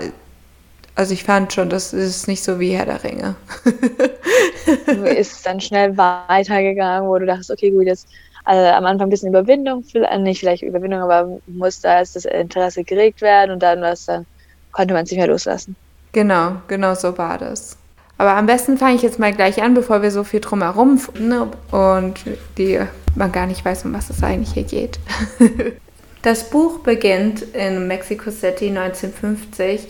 also 0.96 1.12
ich 1.12 1.24
fand 1.24 1.52
schon, 1.52 1.70
das 1.70 1.92
ist 1.92 2.28
nicht 2.28 2.44
so 2.44 2.60
wie 2.60 2.70
Herr 2.70 2.86
der 2.86 3.02
Ringe. 3.02 3.34
ist 5.16 5.32
es 5.32 5.42
dann 5.42 5.60
schnell 5.60 5.96
weitergegangen, 5.96 7.08
wo 7.08 7.18
du 7.18 7.26
dachtest, 7.26 7.50
okay, 7.50 7.70
gut, 7.70 7.86
jetzt 7.86 8.08
also 8.44 8.66
am 8.66 8.84
Anfang 8.84 9.08
ein 9.08 9.10
bisschen 9.10 9.30
Überwindung, 9.30 9.84
äh, 9.94 10.18
nicht 10.18 10.40
vielleicht 10.40 10.62
Überwindung, 10.62 11.00
aber 11.00 11.40
muss 11.46 11.80
da 11.80 11.98
erst 11.98 12.16
das 12.16 12.26
Interesse 12.26 12.84
geregt 12.84 13.22
werden 13.22 13.50
und 13.50 13.62
dann 13.62 13.80
was 13.80 14.06
dann 14.06 14.26
konnte 14.72 14.92
man 14.92 15.04
es 15.04 15.10
nicht 15.10 15.18
mehr 15.18 15.28
loslassen. 15.28 15.76
Genau, 16.12 16.56
genau 16.68 16.94
so 16.94 17.16
war 17.16 17.38
das. 17.38 17.76
Aber 18.18 18.36
am 18.36 18.46
besten 18.46 18.78
fange 18.78 18.94
ich 18.94 19.02
jetzt 19.02 19.18
mal 19.18 19.32
gleich 19.32 19.62
an, 19.62 19.74
bevor 19.74 20.02
wir 20.02 20.10
so 20.10 20.22
viel 20.22 20.40
drumherum 20.40 21.00
ne, 21.18 21.48
und 21.72 22.14
die, 22.58 22.80
man 23.16 23.32
gar 23.32 23.46
nicht 23.46 23.64
weiß, 23.64 23.84
um 23.86 23.94
was 23.94 24.10
es 24.10 24.22
eigentlich 24.22 24.52
hier 24.52 24.62
geht. 24.62 25.00
das 26.22 26.50
Buch 26.50 26.80
beginnt 26.80 27.42
in 27.42 27.88
Mexico 27.88 28.30
City 28.30 28.68
1950 28.68 29.88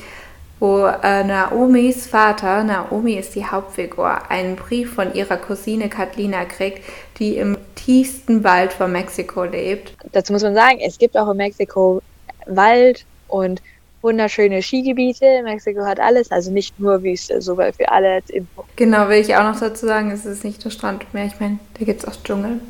wo 0.60 0.86
äh, 0.86 1.24
Naomis 1.24 2.06
Vater, 2.06 2.64
Naomi 2.64 3.14
ist 3.14 3.34
die 3.34 3.44
Hauptfigur, 3.44 4.30
einen 4.30 4.56
Brief 4.56 4.94
von 4.94 5.14
ihrer 5.14 5.36
Cousine 5.36 5.88
Katlina 5.88 6.44
kriegt, 6.44 6.82
die 7.18 7.36
im 7.36 7.56
tiefsten 7.74 8.44
Wald 8.44 8.72
von 8.72 8.92
Mexiko 8.92 9.44
lebt. 9.44 9.94
Dazu 10.12 10.32
muss 10.32 10.42
man 10.42 10.54
sagen, 10.54 10.78
es 10.80 10.98
gibt 10.98 11.16
auch 11.16 11.30
in 11.30 11.36
Mexiko 11.36 12.00
Wald 12.46 13.04
und 13.28 13.60
wunderschöne 14.02 14.62
Skigebiete. 14.62 15.42
Mexiko 15.42 15.84
hat 15.84 15.98
alles, 15.98 16.30
also 16.30 16.50
nicht 16.50 16.78
nur 16.78 17.02
Wüste, 17.02 17.40
sogar 17.42 17.72
für 17.72 17.90
alle 17.90 18.14
als 18.14 18.30
Info. 18.30 18.64
Genau, 18.76 19.08
will 19.08 19.20
ich 19.20 19.34
auch 19.34 19.42
noch 19.42 19.58
dazu 19.58 19.86
sagen, 19.86 20.10
es 20.10 20.24
ist 20.26 20.44
nicht 20.44 20.64
nur 20.64 20.70
Strand 20.70 21.12
mehr. 21.12 21.24
Ich 21.24 21.40
meine, 21.40 21.58
da 21.78 21.84
gibt 21.84 22.02
es 22.02 22.08
auch 22.08 22.16
Dschungel. 22.22 22.60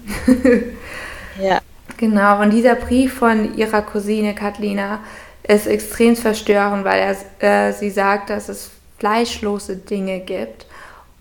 ja. 1.43 1.61
Genau, 1.97 2.41
und 2.43 2.51
dieser 2.51 2.75
Brief 2.75 3.15
von 3.15 3.57
ihrer 3.57 3.83
Cousine 3.83 4.35
Katlina 4.35 5.01
ist 5.47 5.67
extrem 5.67 6.17
verstörend, 6.17 6.85
weil 6.85 7.17
er, 7.41 7.69
äh, 7.69 7.73
sie 7.73 7.91
sagt, 7.91 8.31
dass 8.31 8.49
es 8.49 8.71
fleischlose 8.99 9.77
Dinge 9.77 10.21
gibt 10.21 10.67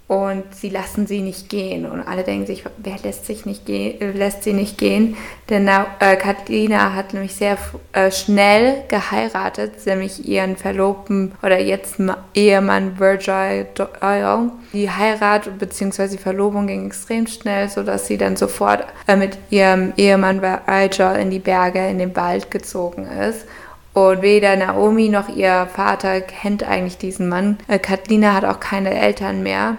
und 0.08 0.44
sie 0.54 0.70
lassen 0.70 1.08
sie 1.08 1.22
nicht 1.22 1.50
gehen. 1.50 1.86
Und 1.86 2.02
alle 2.02 2.24
denken 2.24 2.46
sich, 2.46 2.64
wer 2.78 2.98
lässt, 3.04 3.26
sich 3.26 3.46
nicht 3.46 3.66
gehen, 3.66 4.00
äh, 4.02 4.12
lässt 4.12 4.44
sie 4.44 4.54
nicht 4.54 4.78
gehen? 4.78 5.18
Denn 5.50 5.68
äh, 5.68 6.16
Katrina 6.18 6.94
hat 6.94 7.14
nämlich 7.14 7.36
sehr 7.36 7.58
äh, 7.94 8.12
schnell 8.12 8.84
geheiratet, 8.90 9.86
nämlich 9.86 10.28
ihren 10.28 10.56
Verlobten 10.56 11.32
oder 11.42 11.60
jetzt 11.60 11.96
Ehemann 12.36 13.00
Virgil 13.00 13.66
Doyle. 13.74 14.52
Die 14.74 14.90
Heirat 14.90 15.58
bzw. 15.58 16.18
Verlobung 16.18 16.68
ging 16.68 16.86
extrem 16.86 17.26
schnell, 17.26 17.70
sodass 17.70 18.08
sie 18.08 18.18
dann 18.18 18.36
sofort 18.36 18.86
äh, 19.08 19.16
mit 19.16 19.38
ihrem 19.50 19.94
Ehemann 19.98 20.42
Virgil 20.42 21.16
in 21.20 21.32
die 21.32 21.40
Berge, 21.40 21.88
in 21.88 21.98
den 21.98 22.16
Wald 22.16 22.52
gezogen 22.52 23.08
ist. 23.08 23.46
Und 23.94 24.22
weder 24.22 24.56
Naomi 24.56 25.10
noch 25.10 25.30
ihr 25.30 25.68
Vater 25.74 26.22
kennt 26.22 26.64
eigentlich 26.64 26.98
diesen 26.98 27.30
Mann. 27.30 27.58
Äh, 27.68 27.80
Katrina 27.80 28.34
hat 28.34 28.46
auch 28.46 28.60
keine 28.60 28.94
Eltern 28.94 29.44
mehr 29.44 29.78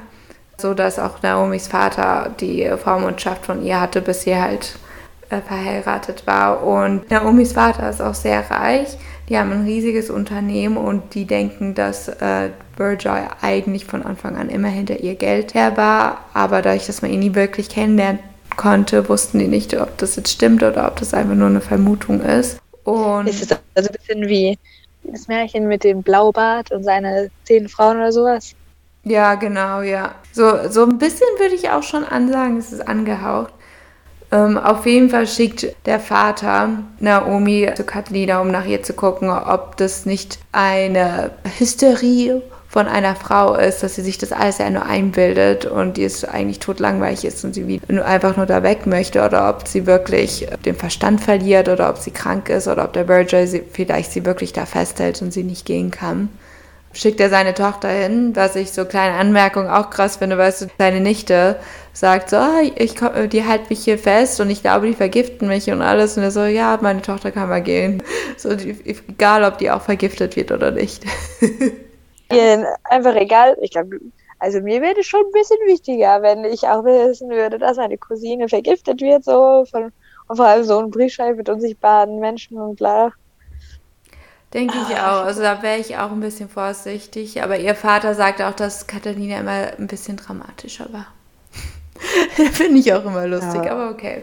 so 0.59 0.75
dass 0.75 0.99
auch 0.99 1.23
Naomis 1.23 1.69
Vater 1.69 2.31
die 2.41 2.71
Vormundschaft 2.83 3.47
von 3.47 3.65
ihr 3.65 3.81
hatte, 3.81 4.01
bis 4.01 4.23
sie 4.23 4.37
halt 4.37 4.77
äh, 5.31 5.41
verheiratet 5.41 6.27
war. 6.27 6.65
Und 6.65 7.11
Naomis 7.11 7.53
Vater 7.53 7.89
ist 7.91 8.01
auch 8.01 8.15
sehr 8.15 8.51
reich. 8.51 8.97
Die 9.29 9.39
haben 9.39 9.53
ein 9.53 9.65
riesiges 9.65 10.11
Unternehmen 10.11 10.77
und 10.77 11.15
die 11.15 11.25
denken, 11.25 11.75
dass 11.75 12.09
äh, 12.09 12.51
Virgil 12.77 13.29
eigentlich 13.41 13.87
von 13.87 14.03
Anfang 14.03 14.37
an 14.37 14.51
immer 14.51 14.69
hinter 14.69 15.01
ihr 15.01 15.15
Geld 15.15 15.55
her 15.55 15.77
war. 15.77 16.25
Aber 16.35 16.61
dadurch, 16.61 16.87
dass 16.87 17.03
man 17.03 17.11
ihn 17.11 17.21
nie 17.21 17.35
wirklich 17.35 17.69
kennenlernen 17.69 18.21
konnte, 18.57 19.09
wussten 19.09 19.39
die 19.39 19.49
nicht, 19.49 19.79
ob 19.81 19.97
das 19.99 20.17
jetzt 20.17 20.31
stimmt 20.31 20.63
oder 20.63 20.87
ob 20.87 20.97
das 20.97 21.15
einfach 21.15 21.35
nur 21.35 21.49
eine 21.49 21.63
Vermutung 21.63 22.21
ist. 22.21 22.61
Und 22.85 23.27
ist 23.29 23.43
es 23.43 23.59
also 23.75 23.89
ein 23.89 23.97
bisschen 23.97 24.29
wie 24.29 24.59
das 25.05 25.29
Märchen 25.29 25.69
mit 25.69 25.85
dem 25.85 26.03
Blaubart 26.03 26.71
und 26.71 26.85
seine 26.85 27.31
zehn 27.45 27.69
Frauen 27.69 27.97
oder 27.97 28.13
sowas? 28.13 28.55
Ja, 29.05 29.35
genau, 29.35 29.83
ja. 29.83 30.15
So, 30.33 30.71
so 30.71 30.85
ein 30.85 30.99
bisschen 30.99 31.27
würde 31.39 31.55
ich 31.55 31.69
auch 31.71 31.83
schon 31.83 32.05
ansagen, 32.05 32.57
es 32.57 32.73
ist 32.73 32.87
angehaucht. 32.87 33.53
Ähm, 34.33 34.57
auf 34.57 34.87
jeden 34.87 35.11
Fall 35.11 35.27
schickt 35.27 35.67
der 35.87 36.01
Vater 36.01 36.71
Naomi 37.01 37.71
zu 37.75 37.85
Katlina, 37.85 38.41
um 38.41 38.51
nach 38.51 38.65
ihr 38.65 38.83
zu 38.83 38.95
gucken, 38.95 39.29
ob 39.29 39.77
das 39.77 40.07
nicht 40.07 40.39
eine 40.53 41.33
Hysterie 41.59 42.43
von 42.75 42.89
einer 42.89 43.15
Frau 43.15 43.55
ist, 43.55 43.85
dass 43.85 43.95
sie 43.95 44.03
sich 44.03 44.19
das 44.19 44.33
alles 44.33 44.59
ja 44.59 44.69
nur 44.69 44.85
einbildet 44.85 45.65
und 45.65 45.97
die 45.97 46.03
es 46.03 46.25
eigentlich 46.25 46.59
totlangweilig 46.59 47.25
ist 47.25 47.45
und 47.45 47.55
sie 47.55 47.81
einfach 48.05 48.37
nur 48.37 48.47
da 48.47 48.65
weg 48.65 48.85
möchte 48.87 49.25
oder 49.25 49.49
ob 49.49 49.69
sie 49.69 49.87
wirklich 49.87 50.49
den 50.65 50.75
Verstand 50.75 51.21
verliert 51.21 51.69
oder 51.69 51.89
ob 51.89 51.99
sie 51.99 52.11
krank 52.11 52.49
ist 52.49 52.67
oder 52.67 52.83
ob 52.83 52.93
der 52.93 53.07
Virgil 53.07 53.47
sie, 53.47 53.63
vielleicht 53.73 54.11
sie 54.11 54.27
wirklich 54.27 54.53
da 54.53 54.67
festhält 54.67 55.23
und 55.23 55.33
sie 55.33 55.45
nicht 55.45 55.67
gehen 55.67 55.93
kann 55.93 56.31
schickt 56.97 57.21
er 57.21 57.29
seine 57.29 57.55
Tochter 57.55 57.89
hin, 57.89 58.33
was 58.35 58.55
ich 58.57 58.73
so 58.73 58.85
kleine 58.85 59.17
Anmerkung 59.19 59.69
auch 59.69 59.91
krass 59.91 60.17
finde, 60.17 60.39
weißt 60.39 60.63
du, 60.63 60.67
seine 60.79 61.01
Nichte 61.01 61.57
sagt 61.93 62.31
so, 62.31 62.37
ah, 62.37 62.61
ich 62.77 62.95
komm, 62.95 63.29
die 63.29 63.43
hält 63.43 63.69
mich 63.69 63.83
hier 63.83 63.99
fest 63.99 64.41
und 64.41 64.49
ich 64.49 64.63
glaube, 64.63 64.87
die 64.87 64.95
vergiften 64.95 65.49
mich 65.49 65.69
und 65.71 65.83
alles. 65.83 66.17
Und 66.17 66.23
er 66.23 66.31
so, 66.31 66.45
ja, 66.45 66.79
meine 66.81 67.03
Tochter 67.03 67.33
kann 67.33 67.49
mal 67.49 67.63
gehen. 67.63 68.01
So, 68.37 68.55
die, 68.55 68.77
egal, 68.85 69.43
ob 69.43 69.59
die 69.59 69.73
auch 69.73 69.83
vergiftet 69.83 70.37
wird 70.37 70.53
oder 70.53 70.71
nicht. 70.71 71.05
Einfach 72.31 73.15
egal. 73.17 73.57
Ich 73.61 73.71
glaube, 73.71 74.01
also 74.39 74.61
mir 74.61 74.83
wäre 74.83 74.99
es 74.99 75.07
schon 75.07 75.21
ein 75.21 75.33
bisschen 75.33 75.59
wichtiger, 75.67 76.23
wenn 76.23 76.45
ich 76.45 76.63
auch 76.65 76.85
wissen 76.85 77.31
würde, 77.31 77.59
dass 77.59 77.77
meine 77.77 77.99
Cousine 77.99 78.49
vergiftet 78.49 79.01
wird, 79.01 79.25
so 79.25 79.65
von 79.71 79.93
und 80.27 80.37
vor 80.37 80.47
allem 80.47 80.65
so 80.65 80.79
ein 80.79 80.91
Briefschreiben 80.91 81.37
mit 81.37 81.49
unsichtbaren 81.49 82.19
Menschen 82.19 82.59
und 82.59 82.77
bla. 82.77 83.13
Denke 84.53 84.75
ich 84.89 84.97
ah, 84.97 85.23
auch. 85.23 85.25
Also 85.27 85.43
da 85.43 85.63
wäre 85.63 85.79
ich 85.79 85.97
auch 85.97 86.13
ein 86.13 86.21
bisschen 86.21 86.49
vorsichtig. 86.49 87.43
Aber 87.43 87.59
ihr 87.59 87.75
Vater 87.75 88.15
sagt 88.15 88.41
auch, 88.41 88.55
dass 88.55 88.87
Katharina 88.87 89.41
immer 89.41 89.79
ein 89.79 89.89
bisschen 89.89 90.17
dramatischer 90.17 90.93
war. 90.93 91.09
Finde 92.53 92.79
ich 92.79 92.93
auch 92.93 93.05
immer 93.05 93.27
lustig, 93.27 93.65
ja. 93.65 93.73
aber 93.73 93.91
okay. 93.91 94.23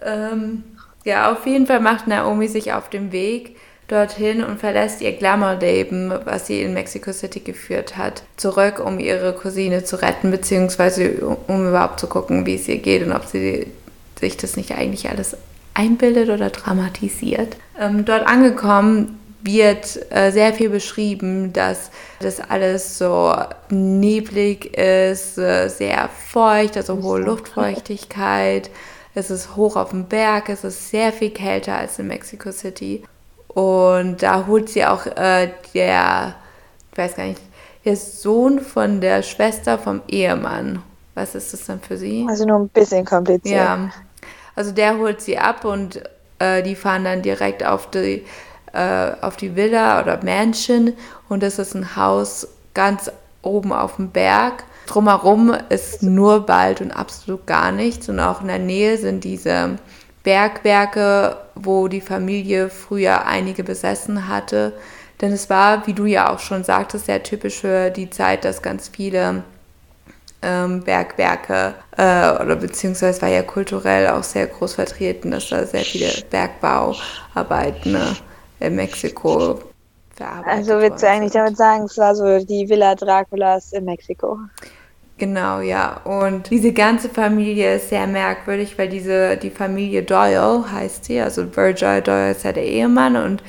Ähm, 0.00 0.64
ja, 1.04 1.30
auf 1.30 1.46
jeden 1.46 1.66
Fall 1.66 1.80
macht 1.80 2.06
Naomi 2.06 2.48
sich 2.48 2.72
auf 2.72 2.88
den 2.88 3.12
Weg 3.12 3.56
dorthin 3.92 4.42
und 4.42 4.58
verlässt 4.58 5.00
ihr 5.00 5.12
Glamour-Leben, 5.12 6.12
was 6.24 6.46
sie 6.46 6.62
in 6.62 6.72
Mexico 6.72 7.12
City 7.12 7.40
geführt 7.40 7.96
hat, 7.96 8.22
zurück, 8.36 8.82
um 8.84 8.98
ihre 8.98 9.32
Cousine 9.34 9.84
zu 9.84 10.00
retten, 10.00 10.30
beziehungsweise 10.30 11.36
um 11.46 11.68
überhaupt 11.68 12.00
zu 12.00 12.06
gucken, 12.06 12.46
wie 12.46 12.54
es 12.54 12.68
ihr 12.68 12.78
geht 12.78 13.04
und 13.04 13.12
ob 13.12 13.26
sie 13.26 13.66
sich 14.18 14.36
das 14.36 14.56
nicht 14.56 14.72
eigentlich 14.72 15.08
alles 15.08 15.36
einbildet 15.74 16.30
oder 16.30 16.50
dramatisiert. 16.50 17.56
Ähm, 17.78 18.04
dort 18.04 18.26
angekommen 18.26 19.18
wird 19.42 19.98
äh, 20.10 20.30
sehr 20.30 20.52
viel 20.52 20.70
beschrieben, 20.70 21.52
dass 21.52 21.90
das 22.20 22.40
alles 22.40 22.98
so 22.98 23.34
neblig 23.70 24.76
ist, 24.76 25.38
äh, 25.38 25.68
sehr 25.68 26.08
feucht, 26.08 26.76
also 26.76 27.02
hohe 27.02 27.20
Luftfeuchtigkeit. 27.20 28.70
Es 29.14 29.30
ist 29.30 29.56
hoch 29.56 29.76
auf 29.76 29.90
dem 29.90 30.04
Berg, 30.04 30.48
es 30.48 30.64
ist 30.64 30.90
sehr 30.90 31.12
viel 31.12 31.30
kälter 31.30 31.76
als 31.76 31.98
in 31.98 32.06
Mexico 32.06 32.52
City. 32.52 33.02
Und 33.54 34.22
da 34.22 34.46
holt 34.46 34.68
sie 34.68 34.84
auch 34.84 35.06
äh, 35.06 35.50
der, 35.74 36.34
ich 36.90 36.98
weiß 36.98 37.16
gar 37.16 37.24
nicht, 37.24 37.40
der 37.84 37.96
Sohn 37.96 38.60
von 38.60 39.00
der 39.00 39.22
Schwester 39.22 39.78
vom 39.78 40.00
Ehemann. 40.08 40.82
Was 41.14 41.34
ist 41.34 41.52
das 41.52 41.66
dann 41.66 41.80
für 41.80 41.96
sie? 41.96 42.26
Also 42.28 42.46
nur 42.46 42.60
ein 42.60 42.68
bisschen 42.68 43.04
kompliziert. 43.04 43.56
Ja. 43.56 43.90
Also 44.54 44.72
der 44.72 44.98
holt 44.98 45.20
sie 45.20 45.38
ab 45.38 45.64
und 45.64 46.02
äh, 46.38 46.62
die 46.62 46.74
fahren 46.74 47.04
dann 47.04 47.22
direkt 47.22 47.64
auf 47.64 47.90
die 47.90 48.24
äh, 48.72 49.12
auf 49.20 49.36
die 49.36 49.54
Villa 49.54 50.00
oder 50.00 50.22
Mansion 50.24 50.94
und 51.28 51.42
das 51.42 51.58
ist 51.58 51.74
ein 51.74 51.96
Haus 51.96 52.48
ganz 52.74 53.10
oben 53.42 53.72
auf 53.72 53.96
dem 53.96 54.10
Berg. 54.10 54.64
Drumherum 54.86 55.54
ist 55.68 56.02
nur 56.02 56.48
Wald 56.48 56.80
und 56.80 56.90
absolut 56.90 57.46
gar 57.46 57.70
nichts 57.72 58.08
und 58.08 58.18
auch 58.18 58.40
in 58.40 58.48
der 58.48 58.58
Nähe 58.58 58.96
sind 58.98 59.24
diese 59.24 59.76
Bergwerke, 60.22 61.36
wo 61.54 61.88
die 61.88 62.00
Familie 62.00 62.70
früher 62.70 63.26
einige 63.26 63.64
besessen 63.64 64.28
hatte. 64.28 64.72
Denn 65.20 65.32
es 65.32 65.50
war, 65.50 65.86
wie 65.86 65.92
du 65.92 66.06
ja 66.06 66.32
auch 66.32 66.38
schon 66.38 66.64
sagtest, 66.64 67.06
sehr 67.06 67.22
typisch 67.22 67.60
für 67.60 67.90
die 67.90 68.10
Zeit, 68.10 68.44
dass 68.44 68.62
ganz 68.62 68.88
viele 68.88 69.44
ähm, 70.42 70.82
Bergwerke 70.82 71.74
äh, 71.96 72.42
oder 72.42 72.56
beziehungsweise 72.56 73.22
war 73.22 73.28
ja 73.28 73.42
kulturell 73.42 74.08
auch 74.08 74.24
sehr 74.24 74.46
groß 74.48 74.74
vertreten, 74.74 75.30
dass 75.30 75.48
da 75.48 75.64
sehr 75.64 75.84
viele 75.84 76.10
Bergbauarbeiten 76.30 77.92
ne, 77.92 78.16
in 78.58 78.74
Mexiko 78.74 79.60
verarbeitet 80.14 80.58
Also 80.58 80.80
willst 80.80 81.02
du 81.02 81.08
eigentlich 81.08 81.32
damit 81.32 81.56
sagen, 81.56 81.84
es 81.84 81.96
war 81.96 82.14
so 82.14 82.44
die 82.44 82.68
Villa 82.68 82.94
Draculas 82.94 83.72
in 83.72 83.84
Mexiko? 83.84 84.38
Genau, 85.22 85.60
ja. 85.60 86.00
Und 86.02 86.50
diese 86.50 86.72
ganze 86.72 87.08
Familie 87.08 87.76
ist 87.76 87.90
sehr 87.90 88.08
merkwürdig, 88.08 88.76
weil 88.76 88.88
diese, 88.88 89.36
die 89.36 89.50
Familie 89.50 90.02
Doyle 90.02 90.64
heißt 90.72 91.04
sie, 91.04 91.20
also 91.20 91.44
Virgil 91.54 92.00
Doyle 92.00 92.32
ist 92.32 92.42
ja 92.42 92.50
der 92.50 92.64
Ehemann 92.64 93.14
und 93.14 93.40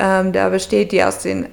ähm, 0.00 0.32
da 0.32 0.48
besteht 0.48 0.90
die 0.90 1.04
aus 1.04 1.20
den 1.20 1.46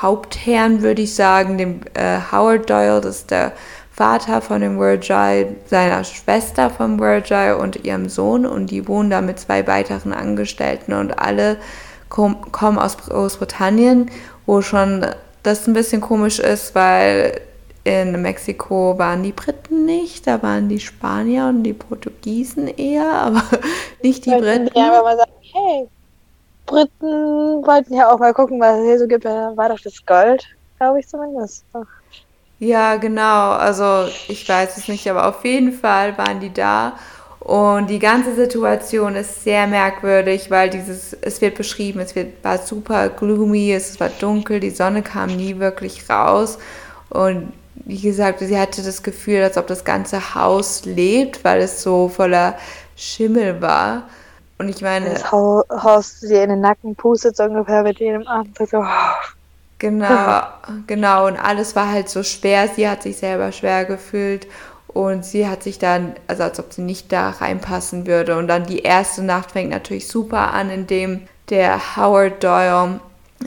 Hauptherren, 0.00 0.80
würde 0.80 1.02
ich 1.02 1.14
sagen, 1.14 1.58
dem 1.58 1.80
äh, 1.92 2.20
Howard 2.32 2.70
Doyle, 2.70 3.02
das 3.02 3.16
ist 3.16 3.30
der 3.30 3.52
Vater 3.92 4.40
von 4.40 4.62
dem 4.62 4.78
Virgil, 4.78 5.56
seiner 5.66 6.02
Schwester 6.02 6.70
von 6.70 6.98
Virgil 6.98 7.58
und 7.60 7.84
ihrem 7.84 8.08
Sohn 8.08 8.46
und 8.46 8.70
die 8.70 8.88
wohnen 8.88 9.10
da 9.10 9.20
mit 9.20 9.38
zwei 9.38 9.66
weiteren 9.66 10.14
Angestellten 10.14 10.94
und 10.94 11.18
alle 11.18 11.58
kommen 12.08 12.78
aus 12.78 12.96
Großbritannien, 12.96 14.10
wo 14.46 14.62
schon 14.62 15.04
das 15.42 15.66
ein 15.66 15.74
bisschen 15.74 16.00
komisch 16.00 16.38
ist, 16.38 16.74
weil 16.74 17.42
in 17.86 18.20
Mexiko 18.20 18.98
waren 18.98 19.22
die 19.22 19.32
Briten 19.32 19.84
nicht, 19.84 20.26
da 20.26 20.42
waren 20.42 20.68
die 20.68 20.80
Spanier 20.80 21.46
und 21.46 21.62
die 21.62 21.72
Portugiesen 21.72 22.68
eher, 22.68 23.10
aber 23.12 23.42
nicht 24.02 24.26
die 24.26 24.30
Briten. 24.30 24.70
Ja, 24.74 24.88
aber 24.92 25.04
man 25.04 25.16
sagt, 25.16 25.30
hey, 25.52 25.88
Briten 26.66 27.64
wollten 27.64 27.94
ja 27.94 28.12
auch 28.12 28.18
mal 28.18 28.34
gucken, 28.34 28.60
was 28.60 28.78
es 28.78 28.84
hier 28.84 28.98
so 28.98 29.06
gibt. 29.06 29.24
Da 29.24 29.56
war 29.56 29.68
doch 29.68 29.80
das 29.80 30.04
Gold, 30.04 30.44
glaube 30.78 31.00
ich 31.00 31.08
zumindest. 31.08 31.64
Ja, 32.58 32.96
genau. 32.96 33.52
Also 33.52 34.10
ich 34.28 34.48
weiß 34.48 34.76
es 34.76 34.88
nicht, 34.88 35.08
aber 35.08 35.28
auf 35.28 35.44
jeden 35.44 35.72
Fall 35.72 36.16
waren 36.18 36.40
die 36.40 36.52
da 36.52 36.94
und 37.46 37.90
die 37.90 38.00
ganze 38.00 38.34
Situation 38.34 39.14
ist 39.14 39.44
sehr 39.44 39.68
merkwürdig, 39.68 40.50
weil 40.50 40.68
dieses, 40.68 41.12
es 41.12 41.40
wird 41.40 41.54
beschrieben, 41.54 42.00
es 42.00 42.16
wird, 42.16 42.42
war 42.42 42.58
super 42.58 43.08
gloomy, 43.08 43.70
es 43.70 44.00
war 44.00 44.08
dunkel, 44.08 44.58
die 44.58 44.70
Sonne 44.70 45.02
kam 45.02 45.36
nie 45.36 45.60
wirklich 45.60 46.10
raus. 46.10 46.58
Und 47.08 47.52
wie 47.86 48.00
gesagt, 48.00 48.40
sie 48.40 48.58
hatte 48.58 48.82
das 48.82 49.04
Gefühl, 49.04 49.42
als 49.42 49.56
ob 49.56 49.68
das 49.68 49.84
ganze 49.84 50.34
Haus 50.34 50.84
lebt, 50.84 51.44
weil 51.44 51.62
es 51.62 51.82
so 51.82 52.08
voller 52.08 52.56
Schimmel 52.96 53.62
war. 53.62 54.08
Und 54.58 54.68
ich 54.68 54.82
meine. 54.82 55.10
Das 55.10 55.30
Haus 55.30 56.20
dir 56.20 56.42
in 56.42 56.50
den 56.50 56.60
Nacken 56.60 56.96
pustet 56.96 57.36
so 57.36 57.44
ungefähr 57.44 57.84
mit 57.84 58.00
jedem 58.00 58.26
Atemzug. 58.26 58.68
So. 58.70 58.84
Genau, 59.78 60.40
genau. 60.88 61.26
Und 61.28 61.36
alles 61.36 61.76
war 61.76 61.90
halt 61.90 62.08
so 62.08 62.24
schwer. 62.24 62.68
Sie 62.68 62.88
hat 62.88 63.04
sich 63.04 63.18
selber 63.18 63.52
schwer 63.52 63.84
gefühlt. 63.84 64.48
Und 64.88 65.24
sie 65.24 65.46
hat 65.46 65.62
sich 65.62 65.78
dann, 65.78 66.14
also 66.26 66.42
als 66.42 66.58
ob 66.58 66.72
sie 66.72 66.82
nicht 66.82 67.12
da 67.12 67.30
reinpassen 67.30 68.06
würde. 68.06 68.36
Und 68.36 68.48
dann 68.48 68.66
die 68.66 68.80
erste 68.80 69.22
Nacht 69.22 69.52
fängt 69.52 69.70
natürlich 69.70 70.08
super 70.08 70.52
an, 70.54 70.70
indem 70.70 71.28
der 71.50 71.96
Howard 71.96 72.42
Doyle 72.42 72.98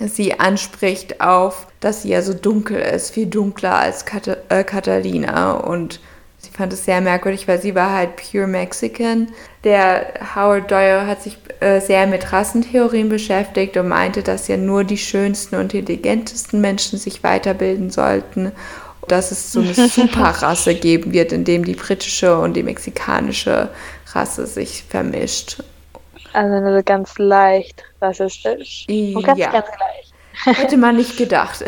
sie 0.08 0.40
anspricht 0.40 1.22
auf, 1.22 1.68
dass 1.80 2.04
sie 2.04 2.10
ja 2.10 2.22
so 2.22 2.34
dunkel 2.34 2.78
ist, 2.78 3.14
viel 3.14 3.26
dunkler 3.26 3.76
als 3.76 4.06
Kat 4.06 4.28
äh, 4.50 4.64
Catalina 4.64 5.54
und 5.54 6.00
sie 6.38 6.52
fand 6.52 6.74
es 6.74 6.86
sehr 6.86 7.02
merkwürdig, 7.02 7.48
weil 7.48 7.62
sie 7.62 7.76
war 7.76 7.92
halt 7.92 8.12
pure 8.16 8.48
Mexican. 8.48 9.30
Der 9.64 10.14
Howard 10.36 10.70
Doyle 10.70 11.08
hat 11.08 11.24
sich 11.24 11.38
äh, 11.60 11.80
sehr 11.80 12.08
mit 12.08 12.32
Rassentheorien 12.32 13.10
beschäftigt 13.10 13.78
und 13.78 13.88
meinte, 13.88 14.24
dass 14.24 14.48
ja 14.48 14.58
nur 14.58 14.84
die 14.84 14.98
schönsten 14.98 15.56
und 15.56 15.74
intelligentesten 15.74 16.62
Menschen 16.62 17.00
sich 17.00 17.24
weiterbilden 17.24 17.90
sollten 17.90 18.52
dass 19.08 19.32
es 19.32 19.52
so 19.52 19.62
eine 19.62 19.74
Superrasse 19.90 20.76
geben 20.76 21.14
wird, 21.14 21.32
in 21.32 21.44
dem 21.44 21.66
die 21.66 21.74
britische 21.74 22.38
und 22.38 22.56
die 22.56 22.64
mexikanische 22.64 23.70
Rasse 24.14 24.48
sich 24.48 24.84
vermischt. 24.88 25.64
Also 26.40 26.62
nur 26.62 26.84
ganz 26.84 27.18
leicht 27.18 27.84
rassistisch. 28.02 28.86
Und 28.88 29.24
ganz, 29.24 29.40
ja. 29.40 29.52
ganz 29.52 29.68
leicht. 29.68 30.58
Hätte 30.58 30.78
man 30.78 30.96
nicht 30.96 31.18
gedacht. 31.18 31.66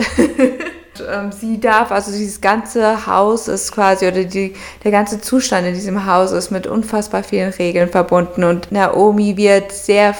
Ähm, 1.10 1.32
sie 1.34 1.60
darf, 1.60 1.92
also 1.92 2.12
dieses 2.12 2.40
ganze 2.40 3.06
Haus 3.06 3.50
ist 3.50 3.74
quasi, 3.74 4.08
oder 4.08 4.24
die, 4.24 4.54
der 4.84 4.92
ganze 4.92 5.20
Zustand 5.20 5.68
in 5.68 5.74
diesem 5.74 6.06
Haus 6.06 6.32
ist 6.32 6.52
mit 6.52 6.68
unfassbar 6.68 7.24
vielen 7.24 7.52
Regeln 7.52 7.90
verbunden 7.90 8.46
und 8.46 8.72
Naomi 8.72 9.36
wird 9.36 9.74
sehr 9.74 10.16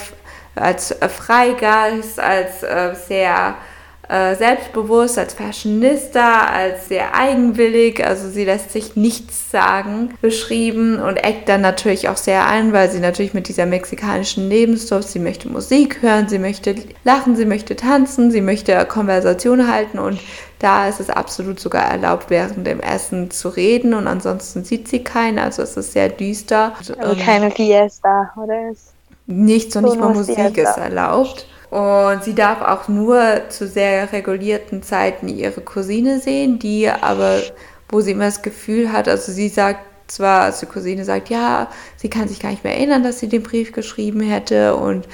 als 0.56 0.94
Freigeist, 1.08 2.20
als 2.20 2.64
äh, 2.64 2.94
sehr 3.08 3.56
äh, 4.12 4.36
selbstbewusst, 4.36 5.18
als 5.18 5.34
Fashionista, 5.36 6.48
als 6.48 6.90
sehr 6.90 7.16
eigenwillig, 7.16 8.06
also 8.06 8.28
sie 8.30 8.44
lässt 8.44 8.72
sich 8.72 8.98
nichts 8.98 9.50
sagen, 9.50 10.16
beschrieben 10.22 11.00
und 11.00 11.16
eckt 11.16 11.48
dann 11.48 11.62
natürlich 11.62 12.10
auch 12.10 12.18
sehr 12.18 12.46
ein, 12.46 12.74
weil 12.74 12.92
sie 12.92 13.00
natürlich 13.00 13.34
mit 13.34 13.48
dieser 13.48 13.66
mexikanischen 13.66 14.50
Lebensdorf, 14.50 15.04
sie 15.04 15.20
möchte 15.20 15.48
Musik 15.48 16.02
hören, 16.02 16.28
sie 16.28 16.40
möchte 16.40 16.76
lachen, 17.06 17.38
sie 17.38 17.46
möchte 17.46 17.78
tanzen, 17.78 18.32
sie 18.32 18.42
möchte 18.42 18.86
Konversation 18.86 19.72
halten 19.72 19.98
und 19.98 20.20
da 20.60 20.90
ist 20.90 21.00
es 21.00 21.10
absolut 21.10 21.62
sogar 21.62 21.84
erlaubt, 21.84 22.30
während 22.30 22.68
dem 22.68 22.82
Essen 22.82 23.32
zu 23.32 23.48
reden 23.48 23.94
und 23.94 24.08
ansonsten 24.08 24.66
sieht 24.66 24.90
sie 24.90 25.06
keinen, 25.06 25.40
also 25.40 25.62
es 25.62 25.78
ist 25.78 25.94
sehr 25.94 26.10
düster. 26.10 26.74
Also 26.78 26.96
keine 27.24 27.50
Fiesta, 27.50 28.34
oder? 28.36 28.74
Nichts 29.26 29.74
und 29.78 29.84
so 29.84 29.90
nicht 29.90 30.02
mal 30.02 30.14
Musik 30.14 30.58
ist 30.58 30.78
erlaubt. 30.78 31.48
Und 31.72 32.26
sie 32.26 32.36
darf 32.36 32.62
auch 32.62 32.90
nur 32.90 33.44
zu 33.48 33.66
sehr 33.66 34.12
regulierten 34.12 34.84
Zeiten 34.84 35.30
ihre 35.30 35.62
Cousine 35.62 36.20
sehen, 36.20 36.60
die 36.60 36.90
aber, 36.90 37.40
wo 37.88 38.02
sie 38.02 38.12
immer 38.12 38.26
das 38.26 38.42
Gefühl 38.42 38.92
hat, 38.92 39.08
also 39.08 39.32
sie 39.32 39.48
sagt 39.48 39.80
zwar, 40.08 40.42
also 40.42 40.66
die 40.66 40.72
Cousine 40.72 41.06
sagt, 41.06 41.30
ja, 41.30 41.70
sie 41.96 42.10
kann 42.10 42.28
sich 42.28 42.42
gar 42.42 42.50
nicht 42.50 42.66
mehr 42.66 42.76
erinnern, 42.76 43.04
dass 43.04 43.20
sie 43.20 43.30
den 43.30 43.42
Brief 43.42 43.72
geschrieben 43.72 44.20
hätte 44.20 44.76
und 44.76 45.08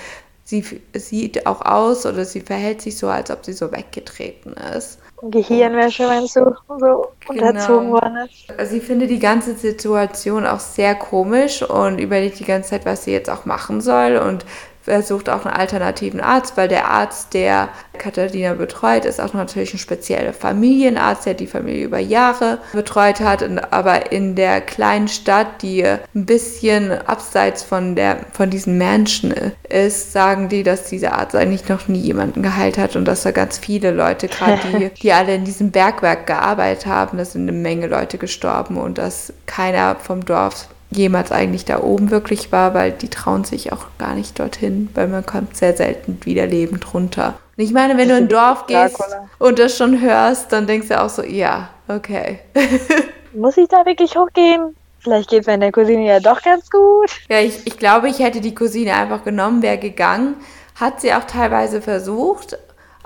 sie 0.44 0.66
sieht 0.96 1.46
auch 1.46 1.62
aus 1.62 2.08
oder 2.08 2.26
sie 2.26 2.42
verhält 2.42 2.82
sich 2.82 2.98
so, 2.98 3.08
als 3.08 3.30
ob 3.30 3.46
sie 3.46 3.54
so 3.54 3.72
weggetreten 3.72 4.54
ist. 4.76 4.98
Gehirnwäsche, 5.22 6.08
wenn 6.10 6.26
so, 6.26 6.56
so 6.80 7.08
unterzogen 7.28 7.88
genau. 7.88 8.02
worden 8.02 8.18
ist. 8.28 8.72
Sie 8.72 8.80
findet 8.80 9.10
die 9.12 9.20
ganze 9.20 9.56
Situation 9.56 10.48
auch 10.48 10.60
sehr 10.60 10.96
komisch 10.96 11.62
und 11.62 12.00
überlegt 12.00 12.40
die 12.40 12.46
ganze 12.46 12.72
Zeit, 12.72 12.86
was 12.86 13.04
sie 13.04 13.12
jetzt 13.12 13.30
auch 13.30 13.46
machen 13.46 13.82
soll 13.82 14.18
und 14.18 14.46
versucht 14.88 15.30
auch 15.30 15.46
einen 15.46 15.56
alternativen 15.56 16.22
Arzt, 16.22 16.56
weil 16.56 16.70
der 16.70 16.90
Arzt, 16.90 17.34
der 17.34 17.70
Katharina 17.98 18.54
betreut, 18.54 19.04
ist 19.04 19.20
auch 19.20 19.34
natürlich 19.34 19.74
ein 19.74 19.80
spezieller 19.80 20.32
Familienarzt, 20.32 21.26
der 21.26 21.34
die 21.34 21.48
Familie 21.48 21.86
über 21.86 22.00
Jahre 22.00 22.60
betreut 22.72 23.20
hat. 23.20 23.44
Aber 23.72 24.12
in 24.12 24.36
der 24.36 24.62
kleinen 24.62 25.10
Stadt, 25.10 25.62
die 25.62 25.84
ein 25.84 26.00
bisschen 26.14 26.92
abseits 26.92 27.64
von, 27.64 27.96
der, 27.96 28.20
von 28.32 28.50
diesen 28.50 28.78
Menschen 28.78 29.34
ist, 29.68 30.14
sagen 30.14 30.48
die, 30.48 30.64
dass 30.64 30.86
dieser 30.86 31.14
Arzt 31.14 31.36
eigentlich 31.36 31.68
noch 31.68 31.88
nie 31.90 32.00
jemanden 32.00 32.42
geheilt 32.42 32.78
hat 32.78 32.96
und 32.96 33.06
dass 33.06 33.24
da 33.24 33.32
ganz 33.32 33.58
viele 33.58 33.92
Leute, 33.92 34.28
gerade 34.28 34.60
die, 34.72 34.90
die 35.02 35.12
alle 35.12 35.36
in 35.36 35.44
diesem 35.44 35.72
Bergwerk 35.72 36.28
gearbeitet 36.28 36.86
haben, 36.86 37.18
da 37.18 37.26
sind 37.26 37.42
eine 37.42 37.52
Menge 37.52 37.88
Leute 37.88 38.18
gestorben 38.18 38.78
und 38.78 38.98
dass 38.98 39.34
keiner 39.46 39.96
vom 39.96 40.24
Dorf 40.24 40.70
jemals 40.90 41.32
eigentlich 41.32 41.66
da 41.66 41.82
oben 41.82 42.12
wirklich 42.12 42.52
war, 42.52 42.74
weil 42.74 42.92
die 42.92 43.10
trauen 43.10 43.44
sich 43.44 43.74
auch 43.74 43.86
gar 43.98 44.16
nicht 44.16 44.40
dorthin, 44.40 44.90
weil 44.94 45.08
man 45.08 45.26
kommt 45.26 45.58
sehr 45.58 45.76
selten 45.76 46.20
wieder 46.24 46.48
lebend 46.48 46.94
runter. 46.94 47.38
Und 47.58 47.64
ich 47.64 47.72
meine, 47.74 47.98
wenn 47.98 48.10
du 48.10 48.18
in 48.18 48.26
ein 48.26 48.30
Dorf 48.30 48.68
gehst 48.68 48.98
und 49.40 49.60
das 49.60 49.78
schon 49.78 50.02
hörst, 50.02 50.52
dann 50.54 50.68
denkst 50.68 50.90
du 50.90 51.02
auch 51.02 51.10
so, 51.10 51.24
ja, 51.24 51.70
okay. 51.88 52.40
Muss 53.34 53.58
ich 53.58 53.68
da 53.68 53.86
wirklich 53.86 54.16
hochgehen? 54.16 54.76
Vielleicht 55.00 55.30
geht 55.30 55.42
es 55.42 55.48
meiner 55.48 55.72
Cousine 55.72 56.06
ja 56.06 56.20
doch 56.20 56.42
ganz 56.42 56.70
gut. 56.70 57.12
Ja, 57.30 57.40
ich, 57.40 57.66
ich 57.66 57.78
glaube, 57.78 58.10
ich 58.10 58.20
hätte 58.20 58.42
die 58.42 58.56
Cousine 58.56 58.94
einfach 58.94 59.24
genommen, 59.24 59.62
wäre 59.62 59.78
gegangen. 59.78 60.36
Hat 60.76 61.02
sie 61.02 61.14
auch 61.14 61.24
teilweise 61.24 61.82
versucht, 61.82 62.58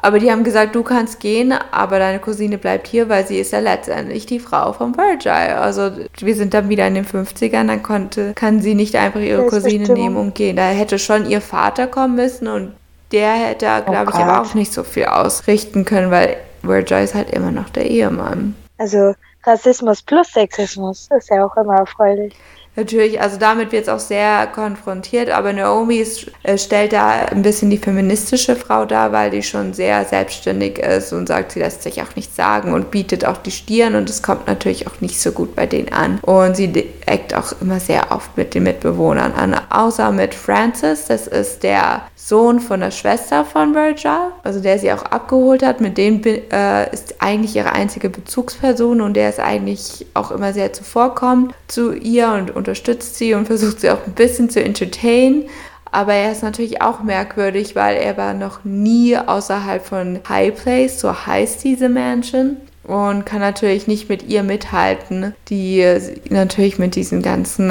aber 0.02 0.20
die 0.20 0.32
haben 0.32 0.44
gesagt, 0.44 0.76
du 0.76 0.84
kannst 0.84 1.20
gehen, 1.20 1.54
aber 1.72 2.00
deine 2.00 2.20
Cousine 2.20 2.58
bleibt 2.58 2.88
hier, 2.88 3.10
weil 3.10 3.26
sie 3.26 3.40
ist 3.40 3.52
ja 3.52 3.60
letztendlich 3.60 4.26
die 4.26 4.40
Frau 4.40 4.74
von 4.74 4.98
Virgil. 4.98 5.32
Also 5.32 5.92
wir 6.20 6.36
sind 6.36 6.54
dann 6.54 6.70
wieder 6.70 6.88
in 6.88 6.96
den 6.96 7.06
50ern, 7.06 7.68
dann 7.68 7.84
konnte, 7.84 8.34
kann 8.34 8.62
sie 8.62 8.76
nicht 8.76 8.96
einfach 8.96 9.20
ihre 9.20 9.46
Cousine 9.46 9.94
nehmen 9.94 10.18
und 10.18 10.36
gehen. 10.36 10.56
Da 10.56 10.70
hätte 10.70 10.98
schon 10.98 11.30
ihr 11.30 11.42
Vater 11.42 11.88
kommen 11.88 12.16
müssen 12.16 12.48
und 12.48 12.74
der 13.12 13.34
hätte, 13.34 13.66
glaube 13.86 14.12
oh 14.12 14.16
ich, 14.16 14.16
aber 14.16 14.42
auch 14.42 14.54
nicht 14.54 14.74
so 14.74 14.84
viel 14.84 15.06
ausrichten 15.06 15.86
können, 15.86 16.12
weil 16.12 16.38
Virgil 16.64 17.04
ist 17.04 17.14
halt 17.14 17.30
immer 17.32 17.52
noch 17.52 17.70
der 17.70 17.86
Ehemann. 17.90 18.56
Also 18.78 19.14
Rassismus 19.44 20.02
plus 20.02 20.32
Sexismus 20.34 21.10
ist 21.18 21.30
ja 21.30 21.46
auch 21.46 21.56
immer 21.58 21.78
erfreulich. 21.78 22.36
Natürlich, 22.78 23.20
also 23.20 23.38
damit 23.38 23.74
wird 23.74 23.84
es 23.84 23.90
auch 23.90 24.00
sehr 24.00 24.48
konfrontiert, 24.48 25.30
aber 25.30 25.52
Naomi 25.52 25.98
ist, 25.98 26.32
äh, 26.44 26.58
stellt 26.58 26.94
da 26.94 27.10
ein 27.26 27.42
bisschen 27.42 27.70
die 27.70 27.78
feministische 27.78 28.56
Frau 28.56 28.86
dar, 28.86 29.12
weil 29.12 29.30
die 29.30 29.44
schon 29.44 29.74
sehr 29.74 30.06
selbstständig 30.06 30.80
ist 30.80 31.12
und 31.12 31.28
sagt, 31.28 31.52
sie 31.52 31.60
lässt 31.60 31.84
sich 31.84 32.02
auch 32.02 32.16
nichts 32.16 32.38
sagen 32.38 32.72
und 32.72 32.90
bietet 32.90 33.26
auch 33.26 33.38
die 33.38 33.52
Stirn 33.52 33.96
und 33.96 34.10
es 34.10 34.24
kommt 34.24 34.48
natürlich 34.48 34.88
auch 34.88 35.02
nicht 35.02 35.20
so 35.20 35.34
gut 35.34 35.54
bei 35.54 35.66
denen 35.66 35.92
an. 35.92 36.20
Und 36.22 36.56
sie 36.56 36.72
eckt 37.06 37.34
auch 37.34 37.54
immer 37.60 37.82
sehr 37.82 38.10
oft 38.12 38.38
mit 38.38 38.54
den 38.54 38.64
Mitbewohnern 38.64 39.34
an, 39.34 39.54
außer 39.70 40.10
mit 40.12 40.34
Francis, 40.34 41.06
das 41.08 41.28
ist 41.28 41.64
der 41.64 42.04
Sohn 42.16 42.62
von 42.62 42.80
der 42.80 42.92
Schwester 42.92 43.44
von 43.44 43.76
Virgil, 43.76 44.32
also 44.44 44.62
der 44.62 44.80
sie 44.80 44.94
auch 44.94 45.04
abgeholt 45.04 45.64
hat, 45.64 45.82
mit 45.82 45.98
dem 45.98 46.22
äh, 46.24 46.90
ist 46.94 47.16
eigentlich 47.20 47.56
ihre 47.56 47.74
einzige 47.74 48.10
Bezugsperson 48.10 49.02
und 49.02 49.16
der 49.16 49.28
ist 49.28 49.40
eigentlich 49.40 50.06
auch 50.14 50.32
immer 50.32 50.54
sehr 50.54 50.72
zuvorkommend 50.72 51.54
zu 51.68 51.94
ihr 51.94 52.30
und 52.30 52.61
unterstützt 52.62 53.16
sie 53.16 53.34
und 53.34 53.48
versucht 53.48 53.82
sie 53.82 53.90
auch 53.90 54.06
ein 54.06 54.14
bisschen 54.14 54.50
zu 54.50 54.64
entertainen. 54.64 55.50
Aber 55.92 56.14
er 56.14 56.32
ist 56.32 56.44
natürlich 56.44 56.82
auch 56.82 57.04
merkwürdig, 57.04 57.76
weil 57.76 57.98
er 57.98 58.16
war 58.16 58.34
noch 58.34 58.64
nie 58.64 59.18
außerhalb 59.18 59.86
von 59.86 60.20
High 60.30 60.56
Place, 60.56 61.02
so 61.02 61.26
heißt 61.26 61.64
diese 61.64 61.90
Mansion 61.90 62.58
und 62.84 63.26
kann 63.26 63.40
natürlich 63.40 63.88
nicht 63.88 64.10
mit 64.10 64.24
ihr 64.24 64.44
mithalten, 64.44 65.36
die 65.50 65.86
natürlich 66.30 66.80
mit 66.80 66.96
diesen 66.96 67.22
ganzen 67.22 67.70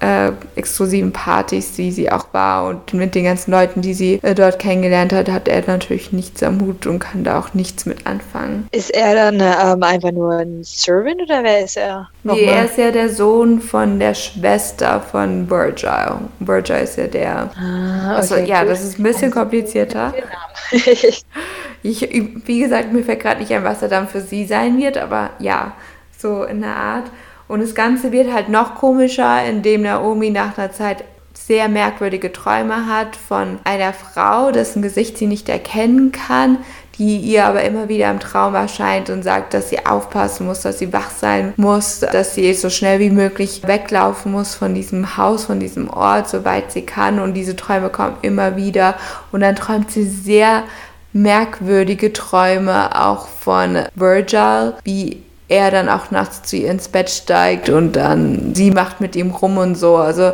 äh, 0.00 0.32
exklusiven 0.56 1.12
Partys, 1.12 1.72
die 1.72 1.92
sie 1.92 2.10
auch 2.10 2.32
war 2.32 2.66
und 2.66 2.94
mit 2.94 3.14
den 3.14 3.24
ganzen 3.24 3.50
Leuten, 3.50 3.82
die 3.82 3.94
sie 3.94 4.18
äh, 4.22 4.34
dort 4.34 4.58
kennengelernt 4.58 5.12
hat, 5.12 5.30
hat 5.30 5.48
er 5.48 5.62
natürlich 5.66 6.12
nichts 6.12 6.42
am 6.42 6.60
Hut 6.60 6.86
und 6.86 7.00
kann 7.00 7.24
da 7.24 7.38
auch 7.38 7.54
nichts 7.54 7.86
mit 7.86 8.06
anfangen. 8.06 8.68
Ist 8.72 8.90
er 8.90 9.14
dann 9.14 9.40
ähm, 9.40 9.82
einfach 9.82 10.12
nur 10.12 10.32
ein 10.32 10.62
Servant 10.64 11.20
oder 11.22 11.42
wer 11.42 11.64
ist 11.64 11.76
er? 11.76 12.08
Nee, 12.22 12.44
er 12.44 12.64
ist 12.64 12.78
ja 12.78 12.90
der 12.90 13.10
Sohn 13.10 13.60
von 13.60 13.98
der 13.98 14.14
Schwester 14.14 15.00
von 15.00 15.48
Virgil. 15.50 16.18
Virgil 16.40 16.76
ist 16.76 16.96
ja 16.96 17.06
der. 17.06 17.50
Ah, 17.56 18.12
okay, 18.12 18.16
also, 18.16 18.36
ja, 18.36 18.64
das 18.64 18.82
ist 18.82 18.98
ein 18.98 19.02
bisschen 19.02 19.30
komplizierter. 19.30 20.14
Ich, 21.88 22.08
wie 22.46 22.60
gesagt, 22.60 22.92
mir 22.92 23.04
fällt 23.04 23.20
gerade 23.20 23.40
nicht 23.40 23.52
ein, 23.52 23.64
was 23.64 23.82
er 23.82 23.88
dann 23.88 24.08
für 24.08 24.20
sie 24.20 24.44
sein 24.44 24.78
wird, 24.78 24.98
aber 24.98 25.30
ja, 25.38 25.72
so 26.18 26.44
in 26.44 26.60
der 26.62 26.76
Art. 26.76 27.10
Und 27.48 27.60
das 27.60 27.74
Ganze 27.74 28.12
wird 28.12 28.32
halt 28.32 28.48
noch 28.48 28.74
komischer, 28.74 29.44
indem 29.44 29.82
Naomi 29.82 30.30
nach 30.30 30.58
einer 30.58 30.72
Zeit 30.72 31.04
sehr 31.34 31.68
merkwürdige 31.68 32.32
Träume 32.32 32.86
hat 32.86 33.14
von 33.14 33.60
einer 33.62 33.92
Frau, 33.92 34.50
dessen 34.50 34.82
Gesicht 34.82 35.16
sie 35.16 35.26
nicht 35.26 35.48
erkennen 35.48 36.10
kann, 36.10 36.58
die 36.98 37.18
ihr 37.18 37.44
aber 37.44 37.62
immer 37.62 37.88
wieder 37.88 38.10
im 38.10 38.20
Traum 38.20 38.54
erscheint 38.54 39.10
und 39.10 39.22
sagt, 39.22 39.52
dass 39.52 39.68
sie 39.68 39.84
aufpassen 39.84 40.46
muss, 40.46 40.62
dass 40.62 40.78
sie 40.78 40.92
wach 40.92 41.10
sein 41.10 41.52
muss, 41.56 42.00
dass 42.00 42.34
sie 42.34 42.52
so 42.54 42.70
schnell 42.70 43.00
wie 43.00 43.10
möglich 43.10 43.62
weglaufen 43.66 44.32
muss 44.32 44.54
von 44.54 44.74
diesem 44.74 45.16
Haus, 45.16 45.44
von 45.44 45.60
diesem 45.60 45.90
Ort, 45.90 46.28
soweit 46.28 46.72
sie 46.72 46.82
kann. 46.82 47.20
Und 47.20 47.34
diese 47.34 47.54
Träume 47.54 47.90
kommen 47.90 48.16
immer 48.22 48.56
wieder. 48.56 48.94
Und 49.30 49.40
dann 49.40 49.56
träumt 49.56 49.90
sie 49.90 50.04
sehr 50.04 50.64
merkwürdige 51.16 52.12
Träume 52.12 53.00
auch 53.00 53.26
von 53.26 53.78
Virgil, 53.94 54.74
wie 54.84 55.22
er 55.48 55.70
dann 55.70 55.88
auch 55.88 56.10
nachts 56.10 56.42
zu 56.42 56.56
ihr 56.56 56.70
ins 56.70 56.88
Bett 56.88 57.08
steigt 57.08 57.68
und 57.68 57.94
dann 57.94 58.54
sie 58.54 58.70
macht 58.70 59.00
mit 59.00 59.16
ihm 59.16 59.30
rum 59.30 59.56
und 59.56 59.76
so. 59.76 59.96
Also 59.96 60.32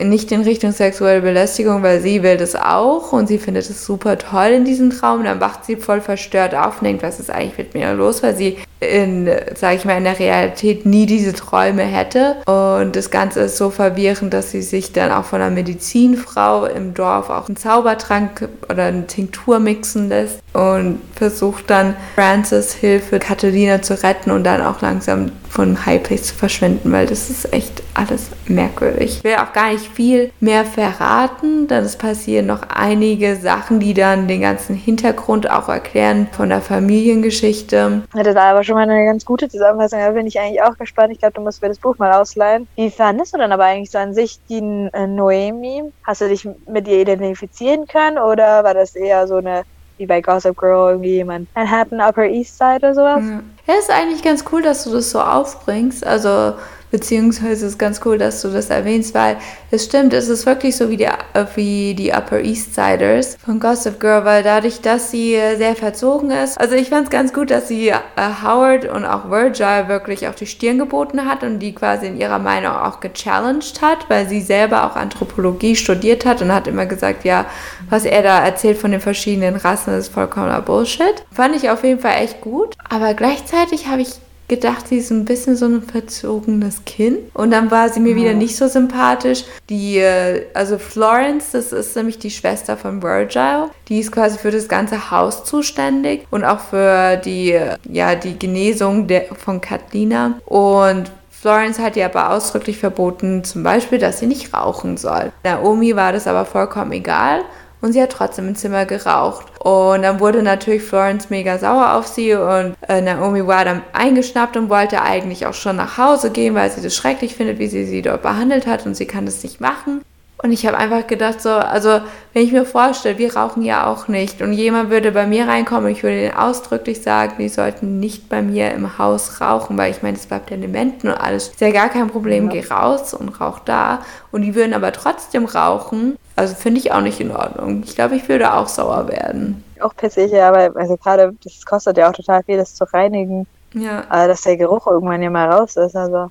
nicht 0.00 0.32
in 0.32 0.42
Richtung 0.42 0.72
sexuelle 0.72 1.20
Belästigung, 1.20 1.82
weil 1.82 2.00
sie 2.00 2.22
will 2.22 2.36
das 2.36 2.54
auch 2.54 3.12
und 3.12 3.26
sie 3.26 3.38
findet 3.38 3.68
es 3.68 3.84
super 3.84 4.16
toll 4.16 4.48
in 4.48 4.64
diesem 4.64 4.90
Traum. 4.90 5.24
Dann 5.24 5.40
wacht 5.40 5.64
sie 5.64 5.76
voll 5.76 6.00
verstört 6.00 6.54
auf 6.54 6.78
und 6.78 6.84
denkt, 6.84 7.02
was 7.02 7.18
ist 7.18 7.30
eigentlich 7.30 7.58
mit 7.58 7.74
mir 7.74 7.92
los, 7.94 8.22
weil 8.22 8.36
sie 8.36 8.58
in, 8.80 9.30
sag 9.54 9.76
ich 9.76 9.84
mal, 9.84 9.96
in 9.96 10.04
der 10.04 10.18
Realität 10.18 10.86
nie 10.86 11.06
diese 11.06 11.32
Träume 11.32 11.82
hätte. 11.82 12.36
Und 12.46 12.96
das 12.96 13.10
Ganze 13.10 13.40
ist 13.40 13.56
so 13.56 13.70
verwirrend, 13.70 14.34
dass 14.34 14.50
sie 14.50 14.62
sich 14.62 14.92
dann 14.92 15.10
auch 15.10 15.24
von 15.24 15.40
einer 15.40 15.54
Medizinfrau 15.54 16.66
im 16.66 16.94
Dorf 16.94 17.30
auch 17.30 17.48
einen 17.48 17.56
Zaubertrank 17.56 18.48
oder 18.68 18.84
eine 18.84 19.06
Tinktur 19.06 19.58
mixen 19.58 20.08
lässt 20.08 20.40
und 20.52 21.00
versucht 21.14 21.68
dann 21.68 21.96
Francis 22.14 22.72
Hilfe 22.74 23.18
Catalina 23.18 23.82
zu 23.82 24.02
retten 24.02 24.30
und 24.30 24.44
dann 24.44 24.62
auch 24.62 24.80
langsam 24.80 25.32
von 25.54 25.86
High 25.86 26.02
Place 26.02 26.24
zu 26.24 26.34
verschwinden, 26.34 26.90
weil 26.90 27.06
das 27.06 27.30
ist 27.30 27.52
echt 27.52 27.82
alles 27.94 28.30
merkwürdig. 28.46 29.18
Ich 29.18 29.24
will 29.24 29.36
auch 29.36 29.52
gar 29.52 29.72
nicht 29.72 29.86
viel 29.86 30.32
mehr 30.40 30.64
verraten, 30.64 31.68
denn 31.68 31.84
es 31.84 31.96
passieren 31.96 32.46
noch 32.46 32.62
einige 32.74 33.36
Sachen, 33.36 33.78
die 33.78 33.94
dann 33.94 34.26
den 34.26 34.40
ganzen 34.40 34.74
Hintergrund 34.74 35.48
auch 35.48 35.68
erklären 35.68 36.26
von 36.32 36.48
der 36.48 36.60
Familiengeschichte. 36.60 38.02
Ja, 38.14 38.22
das 38.24 38.34
schon 38.64 38.76
mal 38.76 38.88
eine 38.88 39.04
ganz 39.04 39.24
gute 39.24 39.48
Zusammenfassung. 39.48 39.98
Da 39.98 40.10
bin 40.10 40.26
ich 40.26 40.38
eigentlich 40.38 40.62
auch 40.62 40.76
gespannt. 40.76 41.12
Ich 41.12 41.18
glaube, 41.18 41.34
du 41.34 41.40
musst 41.40 41.62
mir 41.62 41.68
das 41.68 41.78
Buch 41.78 41.98
mal 41.98 42.12
ausleihen. 42.12 42.66
Wie 42.76 42.90
fandest 42.90 43.34
du 43.34 43.38
dann 43.38 43.52
aber 43.52 43.64
eigentlich 43.64 43.90
so 43.90 43.98
an 43.98 44.14
sich 44.14 44.38
die 44.48 44.88
äh, 44.92 45.06
Noemi? 45.06 45.84
Hast 46.04 46.20
du 46.20 46.28
dich 46.28 46.48
mit 46.66 46.88
ihr 46.88 47.00
identifizieren 47.00 47.86
können 47.86 48.18
oder 48.18 48.64
war 48.64 48.74
das 48.74 48.94
eher 48.96 49.26
so 49.26 49.36
eine 49.36 49.64
wie 49.96 50.06
bei 50.06 50.20
Gossip 50.20 50.56
Girl 50.56 50.90
irgendwie 50.90 51.14
jemand 51.14 51.48
Manhattan 51.54 52.00
Upper 52.00 52.24
East 52.24 52.58
Side 52.58 52.78
oder 52.78 52.94
sowas. 52.94 53.22
Ja, 53.66 53.74
ist 53.74 53.90
eigentlich 53.90 54.22
ganz 54.22 54.44
cool, 54.50 54.62
dass 54.62 54.84
du 54.84 54.92
das 54.92 55.10
so 55.10 55.20
aufbringst. 55.20 56.04
Also 56.04 56.54
Beziehungsweise 56.94 57.66
ist 57.66 57.76
ganz 57.76 58.00
cool, 58.04 58.18
dass 58.18 58.40
du 58.40 58.50
das 58.50 58.70
erwähnst, 58.70 59.14
weil 59.14 59.36
es 59.72 59.84
stimmt, 59.86 60.12
es 60.14 60.28
ist 60.28 60.46
wirklich 60.46 60.76
so 60.76 60.90
wie 60.90 60.96
die, 60.96 61.08
wie 61.56 61.92
die 61.96 62.12
Upper 62.12 62.38
East 62.38 62.76
Siders 62.76 63.36
von 63.44 63.58
Gossip 63.58 63.98
Girl, 63.98 64.24
weil 64.24 64.44
dadurch, 64.44 64.80
dass 64.80 65.10
sie 65.10 65.36
sehr 65.56 65.74
verzogen 65.74 66.30
ist. 66.30 66.56
Also 66.56 66.76
ich 66.76 66.90
fand 66.90 67.06
es 67.06 67.10
ganz 67.10 67.32
gut, 67.32 67.50
dass 67.50 67.66
sie 67.66 67.88
äh, 67.88 67.98
Howard 68.44 68.84
und 68.84 69.04
auch 69.06 69.28
Virgil 69.28 69.88
wirklich 69.88 70.28
auf 70.28 70.36
die 70.36 70.46
Stirn 70.46 70.78
geboten 70.78 71.24
hat 71.24 71.42
und 71.42 71.58
die 71.58 71.74
quasi 71.74 72.06
in 72.06 72.16
ihrer 72.16 72.38
Meinung 72.38 72.70
auch 72.70 73.00
gechallenged 73.00 73.82
hat, 73.82 74.08
weil 74.08 74.28
sie 74.28 74.40
selber 74.40 74.84
auch 74.84 74.94
Anthropologie 74.94 75.74
studiert 75.74 76.24
hat 76.24 76.42
und 76.42 76.54
hat 76.54 76.68
immer 76.68 76.86
gesagt, 76.86 77.24
ja, 77.24 77.46
was 77.90 78.04
er 78.04 78.22
da 78.22 78.38
erzählt 78.38 78.78
von 78.78 78.92
den 78.92 79.00
verschiedenen 79.00 79.56
Rassen 79.56 79.94
ist 79.94 80.12
vollkommener 80.12 80.62
Bullshit. 80.62 81.24
Fand 81.32 81.56
ich 81.56 81.70
auf 81.70 81.82
jeden 81.82 81.98
Fall 81.98 82.22
echt 82.22 82.40
gut. 82.40 82.72
Aber 82.88 83.14
gleichzeitig 83.14 83.88
habe 83.88 84.02
ich 84.02 84.20
gedacht, 84.54 84.88
sie 84.88 84.98
ist 84.98 85.10
ein 85.10 85.24
bisschen 85.24 85.56
so 85.56 85.66
ein 85.66 85.82
verzogenes 85.82 86.84
Kind. 86.84 87.18
Und 87.34 87.50
dann 87.50 87.70
war 87.70 87.88
sie 87.88 88.00
mir 88.00 88.16
wieder 88.16 88.34
nicht 88.34 88.56
so 88.56 88.68
sympathisch. 88.68 89.44
Die, 89.68 89.98
äh, 89.98 90.46
also 90.54 90.78
Florence, 90.78 91.52
das 91.52 91.72
ist 91.72 91.96
nämlich 91.96 92.18
die 92.18 92.30
Schwester 92.30 92.76
von 92.76 93.02
Virgil. 93.02 93.70
Die 93.88 94.00
ist 94.00 94.12
quasi 94.12 94.38
für 94.38 94.50
das 94.50 94.68
ganze 94.68 95.10
Haus 95.10 95.44
zuständig 95.44 96.26
und 96.30 96.44
auch 96.44 96.60
für 96.60 97.16
die, 97.16 97.58
ja, 97.90 98.14
die 98.14 98.38
Genesung 98.38 99.06
der, 99.06 99.26
von 99.34 99.60
Katlina. 99.60 100.38
Und 100.46 101.10
Florence 101.30 101.78
hat 101.78 101.96
ihr 101.96 102.06
aber 102.06 102.30
ausdrücklich 102.30 102.78
verboten, 102.78 103.44
zum 103.44 103.62
Beispiel, 103.62 103.98
dass 103.98 104.18
sie 104.18 104.26
nicht 104.26 104.54
rauchen 104.54 104.96
soll. 104.96 105.30
Naomi 105.42 105.94
war 105.94 106.12
das 106.12 106.26
aber 106.26 106.46
vollkommen 106.46 106.92
egal 106.92 107.42
und 107.80 107.92
sie 107.92 108.02
hat 108.02 108.10
trotzdem 108.10 108.48
im 108.48 108.54
Zimmer 108.56 108.86
geraucht. 108.86 109.46
Und 109.60 110.02
dann 110.02 110.20
wurde 110.20 110.42
natürlich 110.42 110.82
Florence 110.82 111.30
mega 111.30 111.58
sauer 111.58 111.94
auf 111.94 112.06
sie 112.06 112.34
und 112.34 112.74
äh, 112.88 113.00
Naomi 113.00 113.46
war 113.46 113.64
dann 113.64 113.82
eingeschnappt 113.92 114.56
und 114.56 114.70
wollte 114.70 115.02
eigentlich 115.02 115.46
auch 115.46 115.54
schon 115.54 115.76
nach 115.76 115.98
Hause 115.98 116.30
gehen, 116.30 116.54
weil 116.54 116.70
sie 116.70 116.82
das 116.82 116.94
schrecklich 116.94 117.34
findet, 117.34 117.58
wie 117.58 117.68
sie 117.68 117.84
sie 117.84 118.02
dort 118.02 118.22
behandelt 118.22 118.66
hat 118.66 118.86
und 118.86 118.94
sie 118.94 119.06
kann 119.06 119.26
das 119.26 119.42
nicht 119.42 119.60
machen. 119.60 120.02
Und 120.44 120.52
ich 120.52 120.66
habe 120.66 120.76
einfach 120.76 121.06
gedacht, 121.06 121.40
so, 121.40 121.48
also 121.48 122.00
wenn 122.34 122.42
ich 122.42 122.52
mir 122.52 122.66
vorstelle, 122.66 123.16
wir 123.16 123.34
rauchen 123.34 123.62
ja 123.62 123.86
auch 123.86 124.08
nicht 124.08 124.42
und 124.42 124.52
jemand 124.52 124.90
würde 124.90 125.10
bei 125.10 125.26
mir 125.26 125.48
reinkommen 125.48 125.86
und 125.86 125.92
ich 125.92 126.02
würde 126.02 126.22
ihnen 126.22 126.36
ausdrücklich 126.36 127.00
sagen, 127.00 127.36
die 127.38 127.48
sollten 127.48 127.98
nicht 127.98 128.28
bei 128.28 128.42
mir 128.42 128.70
im 128.72 128.98
Haus 128.98 129.40
rauchen, 129.40 129.78
weil 129.78 129.90
ich 129.90 130.02
meine, 130.02 130.18
es 130.18 130.26
bleibt 130.26 130.50
ja 130.50 130.58
Elementen 130.58 131.08
und 131.08 131.14
alles. 131.14 131.48
Ist 131.48 131.62
ja 131.62 131.70
gar 131.70 131.88
kein 131.88 132.08
Problem, 132.08 132.50
ja. 132.50 132.60
geh 132.60 132.68
raus 132.68 133.14
und 133.14 133.40
rauch 133.40 133.60
da. 133.60 134.02
Und 134.32 134.42
die 134.42 134.54
würden 134.54 134.74
aber 134.74 134.92
trotzdem 134.92 135.46
rauchen. 135.46 136.18
Also 136.36 136.54
finde 136.54 136.78
ich 136.78 136.92
auch 136.92 137.00
nicht 137.00 137.20
in 137.20 137.30
Ordnung. 137.30 137.82
Ich 137.82 137.94
glaube, 137.94 138.16
ich 138.16 138.28
würde 138.28 138.52
auch 138.52 138.68
sauer 138.68 139.08
werden. 139.08 139.64
Auch 139.80 139.96
pissig, 139.96 140.30
ja, 140.30 140.52
weil 140.52 140.76
also 140.76 140.98
gerade 140.98 141.34
das 141.42 141.64
kostet 141.64 141.96
ja 141.96 142.10
auch 142.10 142.14
total 142.14 142.42
viel, 142.42 142.58
das 142.58 142.74
zu 142.74 142.84
reinigen. 142.92 143.46
Ja. 143.72 144.04
Aber 144.10 144.28
dass 144.28 144.42
der 144.42 144.58
Geruch 144.58 144.86
irgendwann 144.88 145.22
ja 145.22 145.30
mal 145.30 145.50
raus 145.50 145.74
ist, 145.78 145.96
also. 145.96 146.30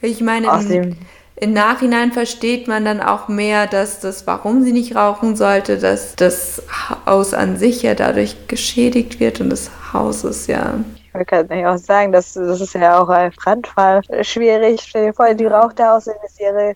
Ich 0.00 0.22
meine, 0.22 0.50
Außerdem, 0.50 0.96
im 1.38 1.52
Nachhinein 1.52 2.12
versteht 2.12 2.66
man 2.66 2.84
dann 2.84 3.00
auch 3.00 3.28
mehr, 3.28 3.66
dass 3.66 4.00
das, 4.00 4.26
warum 4.26 4.62
sie 4.62 4.72
nicht 4.72 4.96
rauchen 4.96 5.36
sollte, 5.36 5.76
dass 5.76 6.16
das 6.16 6.62
Haus 7.06 7.34
an 7.34 7.58
sich 7.58 7.82
ja 7.82 7.94
dadurch 7.94 8.48
geschädigt 8.48 9.20
wird 9.20 9.40
und 9.40 9.50
das 9.50 9.70
Haus 9.92 10.24
ist 10.24 10.46
ja. 10.46 10.74
Ich 11.18 11.26
kann 11.26 11.46
nicht 11.46 11.66
auch 11.66 11.76
sagen, 11.76 12.12
das, 12.12 12.34
das 12.34 12.60
ist 12.60 12.74
ja 12.74 12.98
auch 12.98 13.08
ein 13.08 13.32
Brandfall 13.32 14.02
schwierig. 14.22 14.82
Stell 14.86 15.06
dir 15.06 15.14
vor, 15.14 15.32
die 15.34 15.46
raucht 15.46 15.78
da 15.78 15.96
aus, 15.96 16.06
ist 16.06 16.40
ihre 16.40 16.74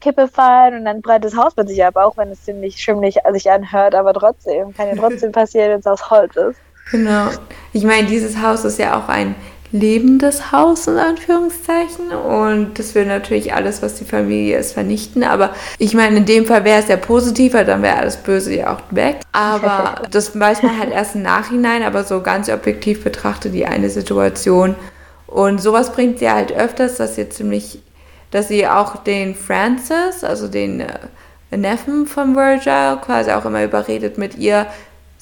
Kippe 0.00 0.28
fallen 0.28 0.78
und 0.78 0.84
dann 0.84 1.02
brennt 1.02 1.24
das 1.24 1.36
Haus 1.36 1.56
mit 1.56 1.68
sich 1.68 1.84
ab, 1.84 1.96
auch 1.96 2.16
wenn 2.16 2.30
es 2.30 2.44
ziemlich 2.44 2.76
schimmlig 2.76 3.16
sich 3.32 3.50
anhört, 3.50 3.94
aber 3.94 4.14
trotzdem, 4.14 4.74
kann 4.74 4.88
ja 4.88 4.94
trotzdem 4.96 5.32
passieren, 5.32 5.70
wenn 5.70 5.80
es 5.80 5.86
aus 5.86 6.08
Holz 6.10 6.34
ist. 6.36 6.60
Genau. 6.90 7.28
Ich 7.74 7.84
meine, 7.84 8.06
dieses 8.06 8.40
Haus 8.40 8.64
ist 8.64 8.78
ja 8.78 8.98
auch 8.98 9.08
ein 9.08 9.34
lebendes 9.70 10.50
Haus 10.50 10.86
in 10.86 10.96
Anführungszeichen 10.96 12.10
und 12.10 12.78
das 12.78 12.94
will 12.94 13.04
natürlich 13.04 13.52
alles, 13.52 13.82
was 13.82 13.94
die 13.94 14.04
Familie 14.04 14.58
ist, 14.58 14.72
vernichten. 14.72 15.22
Aber 15.22 15.50
ich 15.78 15.94
meine, 15.94 16.16
in 16.18 16.24
dem 16.24 16.46
Fall 16.46 16.64
wäre 16.64 16.80
es 16.80 16.88
ja 16.88 16.96
positiver, 16.96 17.64
dann 17.64 17.82
wäre 17.82 17.98
alles 17.98 18.16
Böse 18.16 18.54
ja 18.54 18.72
auch 18.72 18.80
weg. 18.90 19.20
Aber 19.32 20.02
das 20.10 20.38
weiß 20.38 20.62
man 20.62 20.78
halt 20.78 20.90
erst 20.90 21.16
im 21.16 21.22
Nachhinein, 21.22 21.82
aber 21.82 22.04
so 22.04 22.22
ganz 22.22 22.48
objektiv 22.48 23.04
betrachtet 23.04 23.52
die 23.52 23.66
eine 23.66 23.90
Situation. 23.90 24.74
Und 25.26 25.60
sowas 25.60 25.92
bringt 25.92 26.18
sie 26.18 26.30
halt 26.30 26.52
öfters, 26.52 26.96
dass 26.96 27.16
sie 27.16 27.28
ziemlich, 27.28 27.82
dass 28.30 28.48
sie 28.48 28.66
auch 28.66 28.96
den 28.96 29.34
Francis, 29.34 30.24
also 30.24 30.48
den 30.48 30.80
äh, 30.80 31.56
Neffen 31.56 32.06
von 32.06 32.34
Virgil, 32.34 32.98
quasi 33.04 33.30
auch 33.32 33.44
immer 33.44 33.64
überredet, 33.64 34.16
mit 34.16 34.38
ihr 34.38 34.66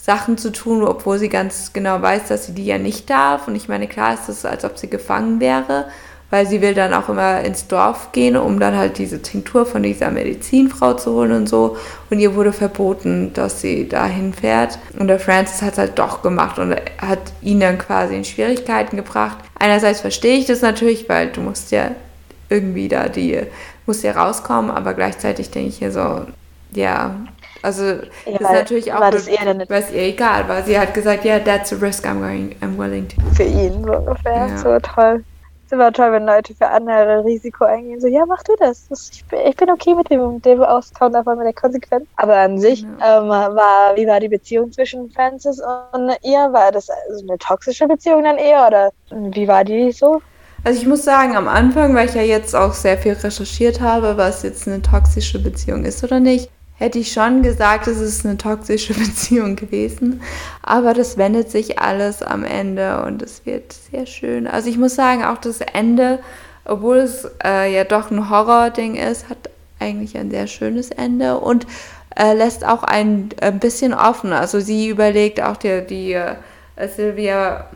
Sachen 0.07 0.39
zu 0.39 0.53
tun, 0.53 0.85
obwohl 0.85 1.19
sie 1.19 1.29
ganz 1.29 1.73
genau 1.73 2.01
weiß, 2.01 2.29
dass 2.29 2.47
sie 2.47 2.55
die 2.55 2.65
ja 2.65 2.79
nicht 2.79 3.11
darf. 3.11 3.49
Und 3.49 3.57
ich 3.57 3.69
meine, 3.69 3.89
klar 3.89 4.15
ist 4.15 4.29
es, 4.29 4.45
als 4.45 4.65
ob 4.65 4.79
sie 4.79 4.89
gefangen 4.89 5.41
wäre, 5.41 5.87
weil 6.31 6.47
sie 6.47 6.61
will 6.61 6.75
dann 6.75 6.95
auch 6.95 7.09
immer 7.09 7.41
ins 7.41 7.67
Dorf 7.67 8.13
gehen, 8.13 8.37
um 8.37 8.61
dann 8.61 8.77
halt 8.77 8.99
diese 8.99 9.21
Tinktur 9.21 9.67
von 9.67 9.83
dieser 9.83 10.13
Medizinfrau 10.13 10.95
zu 10.95 11.13
holen 11.13 11.33
und 11.33 11.49
so. 11.49 11.77
Und 12.09 12.21
ihr 12.21 12.37
wurde 12.37 12.53
verboten, 12.53 13.33
dass 13.33 13.61
sie 13.61 13.89
dahin 13.89 14.33
fährt. 14.33 14.79
Und 14.97 15.09
der 15.09 15.19
Francis 15.19 15.61
hat 15.61 15.73
es 15.73 15.79
halt 15.79 15.99
doch 15.99 16.23
gemacht 16.23 16.61
und 16.61 16.77
hat 16.99 17.33
ihn 17.43 17.59
dann 17.59 17.77
quasi 17.77 18.15
in 18.15 18.25
Schwierigkeiten 18.25 18.97
gebracht. 18.97 19.39
Einerseits 19.59 20.03
verstehe 20.03 20.39
ich 20.39 20.47
das 20.47 20.63
natürlich, 20.63 21.09
weil 21.09 21.33
du 21.33 21.41
musst 21.41 21.73
ja 21.73 21.91
irgendwie 22.49 22.87
da 22.87 23.09
die, 23.09 23.41
musst 23.87 24.05
ja 24.05 24.13
rauskommen, 24.13 24.71
aber 24.71 24.95
gleichzeitig 24.95 25.51
denke 25.51 25.71
ich 25.71 25.79
hier 25.79 25.91
so, 25.91 26.27
ja, 26.73 27.17
also 27.63 27.85
ja, 27.85 27.99
das 28.25 28.41
ist 28.41 28.53
natürlich 28.53 28.93
auch, 28.93 29.01
war 29.01 29.11
das 29.11 29.27
eher 29.27 29.45
dann 29.45 29.63
was 29.69 29.91
ihr 29.93 30.03
egal 30.03 30.49
war. 30.49 30.63
Sie 30.63 30.79
hat 30.79 30.95
gesagt, 30.95 31.25
ja, 31.25 31.37
yeah, 31.37 31.45
that's 31.45 31.73
a 31.73 31.77
risk 31.77 32.07
I'm, 32.07 32.21
going, 32.21 32.55
I'm 32.61 32.77
willing 32.77 33.09
to. 33.09 33.17
Für 33.35 33.45
ihn 33.45 33.85
so 33.85 33.93
ungefähr. 33.93 34.49
Ja. 34.49 34.59
So 34.59 34.79
toll. 34.81 35.25
Es 35.67 35.73
ist 35.73 35.73
immer 35.73 35.93
toll, 35.93 36.13
wenn 36.13 36.27
Leute 36.27 36.55
für 36.55 36.69
andere 36.69 37.25
Risiko 37.25 37.65
eingehen. 37.65 38.01
So, 38.01 38.07
ja, 38.07 38.25
mach 38.25 38.41
du 38.45 38.55
das. 38.61 38.87
das 38.89 39.11
ich, 39.13 39.25
bin, 39.25 39.41
ich, 39.49 39.57
bin, 39.57 39.69
okay 39.69 39.97
mit 39.97 40.09
dem, 40.11 40.41
dem 40.43 40.63
Auskommen 40.63 41.13
davon, 41.13 41.39
mit 41.39 41.47
der 41.47 41.55
Konsequenz. 41.55 42.07
Aber 42.17 42.37
an 42.37 42.59
sich 42.61 42.83
ja. 42.83 43.19
ähm, 43.19 43.29
war, 43.29 43.97
wie 43.97 44.07
war 44.07 44.21
die 44.21 44.29
Beziehung 44.29 44.71
zwischen 44.71 45.11
Francis 45.11 45.61
und 45.93 46.13
ihr? 46.23 46.53
War 46.53 46.71
das 46.71 46.89
also 46.89 47.27
eine 47.27 47.37
toxische 47.39 47.89
Beziehung 47.89 48.23
dann 48.23 48.39
eher 48.39 48.65
oder 48.69 48.93
wie 49.11 49.49
war 49.49 49.65
die 49.65 49.91
so? 49.91 50.23
Also 50.63 50.81
ich 50.81 50.87
muss 50.89 51.05
sagen, 51.05 51.37
am 51.37 51.49
Anfang, 51.49 51.95
weil 51.95 52.09
ich 52.09 52.15
ja 52.15 52.23
jetzt 52.23 52.55
auch 52.57 52.73
sehr 52.73 52.99
viel 52.99 53.13
recherchiert 53.13 53.81
habe, 53.81 54.17
was 54.17 54.43
jetzt 54.43 54.67
eine 54.67 54.83
toxische 54.83 55.39
Beziehung 55.39 55.85
ist 55.85 56.03
oder 56.03 56.19
nicht, 56.19 56.51
hätte 56.79 56.99
ich 56.99 57.13
schon 57.13 57.43
gesagt, 57.43 57.87
es 57.89 58.01
ist 58.01 58.25
eine 58.25 58.37
toxische 58.37 58.95
Beziehung 58.95 59.57
gewesen. 59.57 60.23
Aber 60.63 60.95
das 60.95 61.17
wendet 61.17 61.51
sich 61.51 61.79
alles 61.79 62.23
am 62.23 62.45
Ende 62.45 63.03
und 63.05 63.23
es 63.23 63.45
wird 63.47 63.73
sehr 63.73 64.07
schön. 64.07 64.47
Also 64.47 64.69
ich 64.69 64.79
muss 64.79 64.95
sagen, 64.95 65.25
auch 65.25 65.39
das 65.39 65.61
Ende, 65.61 66.19
obwohl 66.65 66.99
es 66.99 67.29
äh, 67.45 67.75
ja 67.75 67.85
doch 67.85 68.11
ein 68.11 68.31
Horror-Ding 68.31 68.95
ist, 68.97 69.29
hat 69.29 69.51
eigentlich 69.79 70.17
ein 70.17 70.31
sehr 70.31 70.47
schönes 70.47 70.91
Ende 70.91 71.39
und 71.39 71.67
äh, 72.17 72.33
lässt 72.35 72.65
auch 72.67 72.83
ein, 72.83 73.31
ein 73.41 73.59
bisschen 73.59 73.95
offen. 73.95 74.33
Also 74.33 74.61
sie 74.61 74.89
überlegt 74.89 75.43
auch 75.43 75.57
die, 75.57 75.87
die 75.87 76.13
äh, 76.13 76.37
Sylvia 76.95 77.67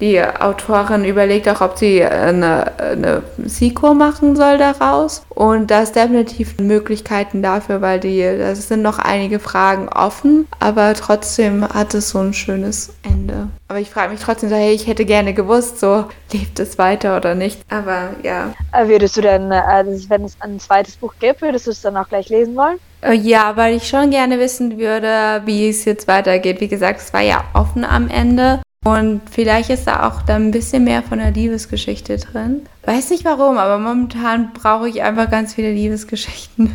die 0.00 0.22
Autorin 0.22 1.04
überlegt 1.04 1.48
auch, 1.48 1.60
ob 1.60 1.78
sie 1.78 2.04
eine, 2.04 2.78
eine 2.78 3.22
Sequel 3.44 3.94
machen 3.94 4.36
soll 4.36 4.58
daraus. 4.58 5.22
Und 5.28 5.70
da 5.70 5.82
ist 5.82 5.96
definitiv 5.96 6.58
Möglichkeiten 6.58 7.42
dafür, 7.42 7.80
weil 7.80 8.00
die, 8.00 8.20
es 8.20 8.68
sind 8.68 8.82
noch 8.82 8.98
einige 8.98 9.38
Fragen 9.38 9.88
offen, 9.88 10.46
aber 10.60 10.94
trotzdem 10.94 11.66
hat 11.68 11.94
es 11.94 12.10
so 12.10 12.18
ein 12.18 12.34
schönes 12.34 12.94
Ende. 13.02 13.48
Aber 13.68 13.80
ich 13.80 13.90
frage 13.90 14.12
mich 14.12 14.20
trotzdem 14.20 14.48
so, 14.48 14.56
hey, 14.56 14.72
ich 14.72 14.86
hätte 14.86 15.04
gerne 15.04 15.34
gewusst, 15.34 15.80
so 15.80 16.04
lebt 16.32 16.58
es 16.60 16.78
weiter 16.78 17.16
oder 17.16 17.34
nicht. 17.34 17.60
Aber 17.68 18.10
ja. 18.22 18.54
Würdest 18.84 19.16
du 19.16 19.22
denn, 19.22 19.50
also 19.52 20.08
wenn 20.08 20.24
es 20.24 20.36
ein 20.40 20.60
zweites 20.60 20.96
Buch 20.96 21.14
gibt, 21.18 21.42
würdest 21.42 21.66
du 21.66 21.70
es 21.70 21.80
dann 21.80 21.96
auch 21.96 22.08
gleich 22.08 22.28
lesen 22.28 22.54
wollen? 22.54 22.78
Äh, 23.02 23.14
ja, 23.14 23.56
weil 23.56 23.76
ich 23.76 23.88
schon 23.88 24.10
gerne 24.10 24.38
wissen 24.38 24.78
würde, 24.78 25.42
wie 25.44 25.68
es 25.68 25.84
jetzt 25.84 26.08
weitergeht. 26.08 26.60
Wie 26.60 26.68
gesagt, 26.68 27.00
es 27.00 27.12
war 27.12 27.22
ja 27.22 27.44
offen 27.54 27.84
am 27.84 28.08
Ende. 28.08 28.60
Und 28.86 29.22
vielleicht 29.28 29.68
ist 29.70 29.88
da 29.88 30.06
auch 30.06 30.22
dann 30.22 30.46
ein 30.46 30.50
bisschen 30.52 30.84
mehr 30.84 31.02
von 31.02 31.18
der 31.18 31.32
Liebesgeschichte 31.32 32.18
drin. 32.18 32.62
Weiß 32.84 33.10
nicht 33.10 33.24
warum, 33.24 33.58
aber 33.58 33.80
momentan 33.80 34.52
brauche 34.52 34.88
ich 34.88 35.02
einfach 35.02 35.28
ganz 35.28 35.54
viele 35.54 35.72
Liebesgeschichten. 35.72 36.72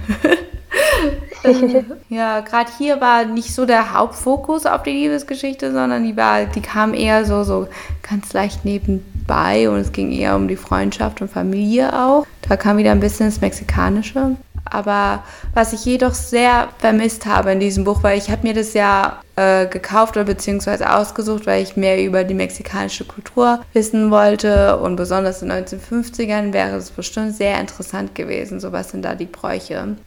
ja, 2.09 2.41
gerade 2.41 2.69
hier 2.77 2.99
war 2.99 3.23
nicht 3.23 3.55
so 3.55 3.65
der 3.65 3.93
Hauptfokus 3.93 4.65
auf 4.65 4.83
die 4.83 4.91
Liebesgeschichte, 4.91 5.71
sondern 5.71 6.03
die 6.03 6.17
war, 6.17 6.43
die 6.43 6.59
kam 6.59 6.93
eher 6.93 7.23
so, 7.23 7.45
so 7.45 7.69
ganz 8.01 8.33
leicht 8.33 8.65
nebenbei 8.65 9.69
und 9.69 9.77
es 9.77 9.93
ging 9.93 10.11
eher 10.11 10.35
um 10.35 10.49
die 10.49 10.57
Freundschaft 10.57 11.21
und 11.21 11.31
Familie 11.31 11.97
auch. 11.97 12.27
Da 12.41 12.57
kam 12.57 12.75
wieder 12.75 12.91
ein 12.91 12.99
bisschen 12.99 13.27
das 13.27 13.39
Mexikanische. 13.39 14.35
Aber 14.71 15.23
was 15.53 15.73
ich 15.73 15.85
jedoch 15.85 16.13
sehr 16.13 16.69
vermisst 16.79 17.25
habe 17.25 17.51
in 17.51 17.59
diesem 17.59 17.83
Buch, 17.83 18.03
weil 18.03 18.17
ich 18.17 18.31
habe 18.31 18.47
mir 18.47 18.53
das 18.53 18.73
ja 18.73 19.21
äh, 19.35 19.67
gekauft 19.67 20.15
oder 20.15 20.25
beziehungsweise 20.25 20.89
ausgesucht, 20.93 21.45
weil 21.45 21.61
ich 21.61 21.75
mehr 21.75 22.03
über 22.03 22.23
die 22.23 22.33
mexikanische 22.33 23.03
Kultur 23.03 23.59
wissen 23.73 24.11
wollte 24.11 24.77
und 24.77 24.95
besonders 24.95 25.41
in 25.41 25.49
den 25.49 25.65
1950ern 25.65 26.53
wäre 26.53 26.77
es 26.77 26.89
bestimmt 26.89 27.35
sehr 27.35 27.59
interessant 27.59 28.15
gewesen, 28.15 28.59
so 28.59 28.71
was 28.71 28.91
sind 28.91 29.03
da 29.03 29.13
die 29.13 29.25
Bräuche. 29.25 29.97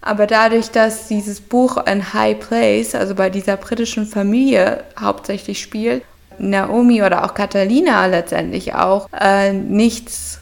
Aber 0.00 0.26
dadurch, 0.26 0.70
dass 0.70 1.08
dieses 1.08 1.40
Buch 1.40 1.78
in 1.86 2.12
High 2.12 2.38
Place, 2.38 2.94
also 2.94 3.14
bei 3.14 3.30
dieser 3.30 3.56
britischen 3.56 4.06
Familie 4.06 4.84
hauptsächlich 5.00 5.60
spielt, 5.60 6.02
Naomi 6.38 7.02
oder 7.02 7.24
auch 7.24 7.34
Catalina 7.34 8.06
letztendlich 8.06 8.74
auch 8.74 9.08
äh, 9.18 9.52
nichts 9.52 10.40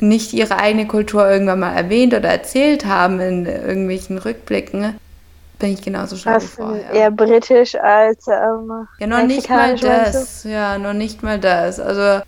nicht 0.00 0.32
ihre 0.32 0.58
eigene 0.58 0.86
Kultur 0.86 1.28
irgendwann 1.28 1.60
mal 1.60 1.74
erwähnt 1.74 2.14
oder 2.14 2.28
erzählt 2.28 2.84
haben 2.84 3.20
in 3.20 3.46
irgendwelchen 3.46 4.18
Rückblicken, 4.18 4.94
bin 5.58 5.72
ich 5.72 5.82
genauso 5.82 6.16
schade 6.16 6.42
wie 6.42 6.48
vorher. 6.48 6.90
Eher 6.90 7.10
britisch 7.10 7.74
als 7.76 8.26
ähm, 8.26 8.86
Ja, 8.98 9.06
noch 9.06 9.24
nicht 9.24 9.48
mal 9.48 9.76
das. 9.76 10.44
Ja, 10.44 10.76
noch 10.78 10.92
nicht 10.92 11.22
mal 11.22 11.38
das. 11.38 11.80
Also 11.80 12.22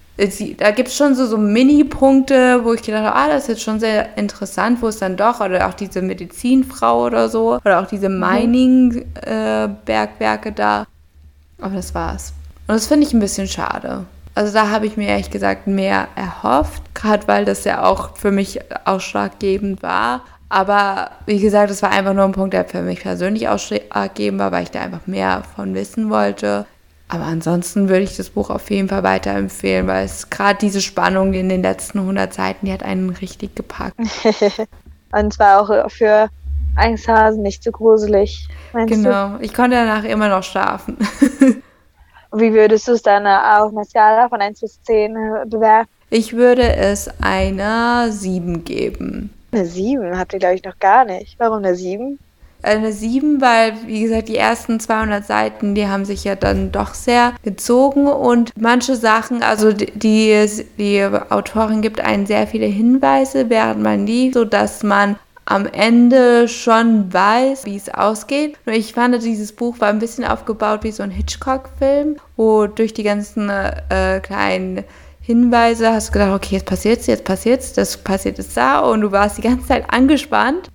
da 0.58 0.70
gibt 0.70 0.88
es 0.88 0.96
schon 0.96 1.14
so, 1.14 1.26
so 1.26 1.36
Mini-Punkte, 1.36 2.64
wo 2.64 2.72
ich 2.72 2.80
gedacht 2.82 3.04
habe, 3.04 3.14
ah, 3.14 3.28
das 3.28 3.42
ist 3.42 3.48
jetzt 3.48 3.62
schon 3.62 3.80
sehr 3.80 4.16
interessant, 4.16 4.80
wo 4.80 4.88
es 4.88 4.98
dann 4.98 5.18
doch, 5.18 5.40
oder 5.40 5.68
auch 5.68 5.74
diese 5.74 6.00
Medizinfrau 6.00 7.04
oder 7.04 7.28
so, 7.28 7.58
oder 7.64 7.82
auch 7.82 7.86
diese 7.86 8.08
mhm. 8.08 8.20
Mining-Bergwerke 8.20 10.48
äh, 10.48 10.52
da. 10.52 10.86
Aber 11.60 11.74
das 11.74 11.94
war's. 11.94 12.32
Und 12.66 12.74
das 12.74 12.86
finde 12.86 13.06
ich 13.06 13.12
ein 13.12 13.20
bisschen 13.20 13.48
schade. 13.48 14.06
Also 14.36 14.52
da 14.52 14.70
habe 14.70 14.84
ich 14.84 14.98
mir 14.98 15.08
ehrlich 15.08 15.30
gesagt 15.30 15.66
mehr 15.66 16.08
erhofft, 16.14 16.82
gerade 16.94 17.26
weil 17.26 17.46
das 17.46 17.64
ja 17.64 17.84
auch 17.84 18.18
für 18.18 18.30
mich 18.30 18.60
ausschlaggebend 18.84 19.82
war. 19.82 20.24
Aber 20.50 21.10
wie 21.24 21.40
gesagt, 21.40 21.70
es 21.70 21.82
war 21.82 21.90
einfach 21.90 22.12
nur 22.12 22.24
ein 22.24 22.32
Punkt, 22.32 22.52
der 22.52 22.66
für 22.66 22.82
mich 22.82 23.00
persönlich 23.00 23.48
ausschlaggebend 23.48 24.38
war, 24.38 24.52
weil 24.52 24.64
ich 24.64 24.70
da 24.70 24.82
einfach 24.82 25.06
mehr 25.06 25.42
von 25.56 25.74
wissen 25.74 26.10
wollte. 26.10 26.66
Aber 27.08 27.24
ansonsten 27.24 27.88
würde 27.88 28.02
ich 28.02 28.18
das 28.18 28.28
Buch 28.28 28.50
auf 28.50 28.70
jeden 28.70 28.90
Fall 28.90 29.02
weiterempfehlen, 29.02 29.86
weil 29.86 30.04
es 30.04 30.28
gerade 30.28 30.58
diese 30.60 30.82
Spannung 30.82 31.32
in 31.32 31.48
den 31.48 31.62
letzten 31.62 32.00
100 32.00 32.34
Seiten, 32.34 32.66
die 32.66 32.72
hat 32.74 32.82
einen 32.82 33.08
richtig 33.08 33.54
gepackt. 33.54 33.96
Und 35.12 35.32
zwar 35.32 35.62
auch 35.62 35.90
für 35.90 36.28
Angsthasen 36.74 37.40
nicht 37.40 37.62
zu 37.62 37.70
so 37.70 37.78
gruselig. 37.78 38.46
Genau, 38.74 39.38
du? 39.38 39.42
ich 39.42 39.54
konnte 39.54 39.76
danach 39.76 40.04
immer 40.04 40.28
noch 40.28 40.42
schlafen. 40.42 40.98
Wie 42.38 42.52
würdest 42.52 42.86
du 42.86 42.92
es 42.92 43.02
dann 43.02 43.26
auf 43.26 43.72
einer 43.72 43.84
Skala 43.86 44.28
von 44.28 44.42
1 44.42 44.60
bis 44.60 44.82
10 44.82 45.16
äh, 45.16 45.46
bewerten? 45.46 45.88
Ich 46.10 46.34
würde 46.34 46.76
es 46.76 47.08
eine 47.22 48.12
7 48.12 48.62
geben. 48.62 49.32
Eine 49.52 49.64
7? 49.64 50.18
Habt 50.18 50.34
ihr, 50.34 50.38
glaube 50.38 50.56
ich, 50.56 50.62
noch 50.62 50.78
gar 50.78 51.06
nicht. 51.06 51.36
Warum 51.38 51.58
eine 51.58 51.74
7? 51.74 52.18
Eine 52.62 52.92
7, 52.92 53.40
weil, 53.40 53.72
wie 53.86 54.02
gesagt, 54.02 54.28
die 54.28 54.36
ersten 54.36 54.80
200 54.80 55.24
Seiten, 55.24 55.74
die 55.74 55.86
haben 55.86 56.04
sich 56.04 56.24
ja 56.24 56.36
dann 56.36 56.72
doch 56.72 56.92
sehr 56.92 57.32
gezogen 57.42 58.06
und 58.06 58.52
manche 58.58 58.96
Sachen, 58.96 59.42
also 59.42 59.72
die, 59.72 60.46
die 60.78 61.08
Autorin 61.30 61.80
gibt 61.80 62.00
einen 62.00 62.26
sehr 62.26 62.46
viele 62.46 62.66
Hinweise, 62.66 63.48
während 63.48 63.82
man 63.82 64.06
liest, 64.06 64.34
sodass 64.34 64.82
man 64.82 65.16
am 65.46 65.66
Ende 65.66 66.48
schon 66.48 67.12
weiß, 67.12 67.64
wie 67.64 67.76
es 67.76 67.88
ausgeht. 67.88 68.58
Nur 68.66 68.74
ich 68.74 68.92
fand, 68.92 69.22
dieses 69.22 69.52
Buch 69.52 69.80
war 69.80 69.88
ein 69.88 70.00
bisschen 70.00 70.24
aufgebaut 70.24 70.82
wie 70.82 70.90
so 70.90 71.02
ein 71.02 71.10
Hitchcock-Film, 71.10 72.16
wo 72.36 72.66
durch 72.66 72.92
die 72.92 73.04
ganzen 73.04 73.48
äh, 73.48 74.20
kleinen 74.20 74.84
Hinweise 75.22 75.92
hast 75.92 76.08
du 76.08 76.12
gedacht, 76.12 76.34
okay, 76.34 76.56
jetzt 76.56 76.66
passiert's, 76.66 77.06
jetzt 77.06 77.24
passiert's, 77.24 77.72
das 77.72 77.96
passiert 77.96 78.38
jetzt 78.38 78.56
da 78.56 78.80
und 78.80 79.00
du 79.00 79.12
warst 79.12 79.38
die 79.38 79.42
ganze 79.42 79.66
Zeit 79.66 79.84
angespannt. 79.88 80.68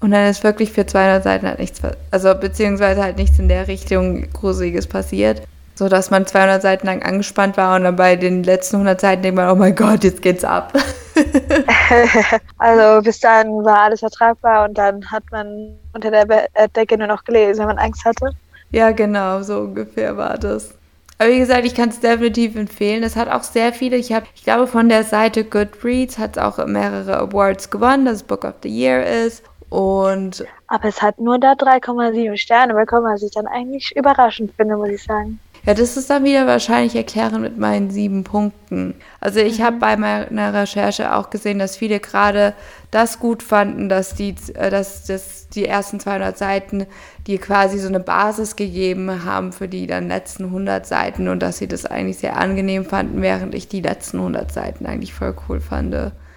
Und 0.00 0.12
dann 0.12 0.28
ist 0.28 0.42
wirklich 0.44 0.72
für 0.72 0.86
200 0.86 1.22
Seiten 1.22 1.46
halt 1.46 1.58
nichts, 1.58 1.80
also 2.10 2.34
beziehungsweise 2.34 3.02
halt 3.02 3.16
nichts 3.16 3.38
in 3.38 3.48
der 3.48 3.68
Richtung 3.68 4.30
Gruseliges 4.32 4.86
passiert 4.86 5.42
so 5.80 5.88
dass 5.88 6.10
man 6.10 6.26
200 6.26 6.60
Seiten 6.60 6.86
lang 6.86 7.02
angespannt 7.02 7.56
war 7.56 7.74
und 7.74 7.84
dann 7.84 7.96
bei 7.96 8.14
den 8.14 8.42
letzten 8.42 8.76
100 8.76 9.00
Seiten 9.00 9.22
denkt 9.22 9.36
man, 9.36 9.48
oh 9.48 9.54
mein 9.54 9.74
Gott, 9.74 10.04
jetzt 10.04 10.20
geht's 10.20 10.44
ab. 10.44 10.74
also 12.58 13.02
bis 13.02 13.18
dann 13.18 13.48
war 13.64 13.84
alles 13.84 14.02
ertragbar 14.02 14.68
und 14.68 14.76
dann 14.76 15.10
hat 15.10 15.22
man 15.30 15.78
unter 15.94 16.10
der 16.10 16.28
äh, 16.52 16.68
Decke 16.68 16.98
nur 16.98 17.06
noch 17.06 17.24
gelesen, 17.24 17.60
wenn 17.60 17.68
man 17.68 17.78
Angst 17.78 18.04
hatte. 18.04 18.28
Ja, 18.72 18.90
genau, 18.90 19.40
so 19.40 19.60
ungefähr 19.60 20.18
war 20.18 20.36
das. 20.36 20.74
Aber 21.16 21.30
wie 21.30 21.38
gesagt, 21.38 21.64
ich 21.64 21.74
kann 21.74 21.88
es 21.88 22.00
definitiv 22.00 22.56
empfehlen. 22.56 23.02
Es 23.02 23.16
hat 23.16 23.30
auch 23.30 23.42
sehr 23.42 23.72
viele. 23.72 23.96
Ich 23.96 24.12
habe, 24.12 24.26
ich 24.34 24.44
glaube, 24.44 24.66
von 24.66 24.90
der 24.90 25.04
Seite 25.04 25.44
Goodreads 25.44 26.18
hat 26.18 26.36
es 26.36 26.42
auch 26.42 26.58
mehrere 26.66 27.16
Awards 27.20 27.70
gewonnen, 27.70 28.04
dass 28.04 28.16
es 28.16 28.22
Book 28.22 28.44
of 28.44 28.54
the 28.62 28.68
Year 28.68 29.06
ist. 29.24 29.42
Und 29.70 30.44
aber 30.66 30.88
es 30.88 31.00
hat 31.00 31.18
nur 31.18 31.38
da 31.38 31.52
3,7 31.52 32.36
Sterne 32.36 32.74
bekommen, 32.74 33.06
was 33.10 33.22
ich 33.22 33.30
dann 33.30 33.46
eigentlich 33.46 33.96
überraschend 33.96 34.52
finde, 34.56 34.76
muss 34.76 34.90
ich 34.90 35.02
sagen. 35.02 35.40
Ja, 35.66 35.74
das 35.74 35.96
ist 35.96 36.08
dann 36.08 36.24
wieder 36.24 36.46
wahrscheinlich 36.46 36.96
erklären 36.96 37.42
mit 37.42 37.58
meinen 37.58 37.90
sieben 37.90 38.24
Punkten. 38.24 38.94
Also 39.20 39.40
ich 39.40 39.58
mhm. 39.58 39.64
habe 39.64 39.76
bei 39.76 39.96
meiner 39.96 40.54
Recherche 40.54 41.14
auch 41.14 41.30
gesehen, 41.30 41.58
dass 41.58 41.76
viele 41.76 42.00
gerade 42.00 42.54
das 42.90 43.18
gut 43.18 43.42
fanden, 43.42 43.88
dass 43.88 44.14
die, 44.14 44.34
äh, 44.54 44.70
dass 44.70 45.04
das 45.04 45.48
die 45.50 45.66
ersten 45.66 46.00
200 46.00 46.38
Seiten, 46.38 46.86
die 47.26 47.38
quasi 47.38 47.78
so 47.78 47.88
eine 47.88 48.00
Basis 48.00 48.56
gegeben 48.56 49.24
haben 49.24 49.52
für 49.52 49.68
die 49.68 49.86
dann 49.86 50.08
letzten 50.08 50.44
100 50.44 50.86
Seiten 50.86 51.28
und 51.28 51.40
dass 51.40 51.58
sie 51.58 51.68
das 51.68 51.86
eigentlich 51.86 52.18
sehr 52.18 52.36
angenehm 52.36 52.84
fanden, 52.84 53.20
während 53.20 53.54
ich 53.54 53.68
die 53.68 53.80
letzten 53.80 54.18
100 54.18 54.52
Seiten 54.52 54.86
eigentlich 54.86 55.12
voll 55.12 55.34
cool 55.48 55.60
fand. 55.60 55.94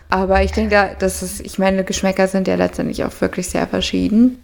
Aber 0.09 0.43
ich 0.43 0.51
denke, 0.51 0.95
dass 0.99 1.21
es, 1.21 1.39
ich 1.39 1.59
meine, 1.59 1.83
Geschmäcker 1.83 2.27
sind 2.27 2.47
ja 2.47 2.55
letztendlich 2.55 3.03
auch 3.03 3.21
wirklich 3.21 3.49
sehr 3.49 3.67
verschieden. 3.67 4.43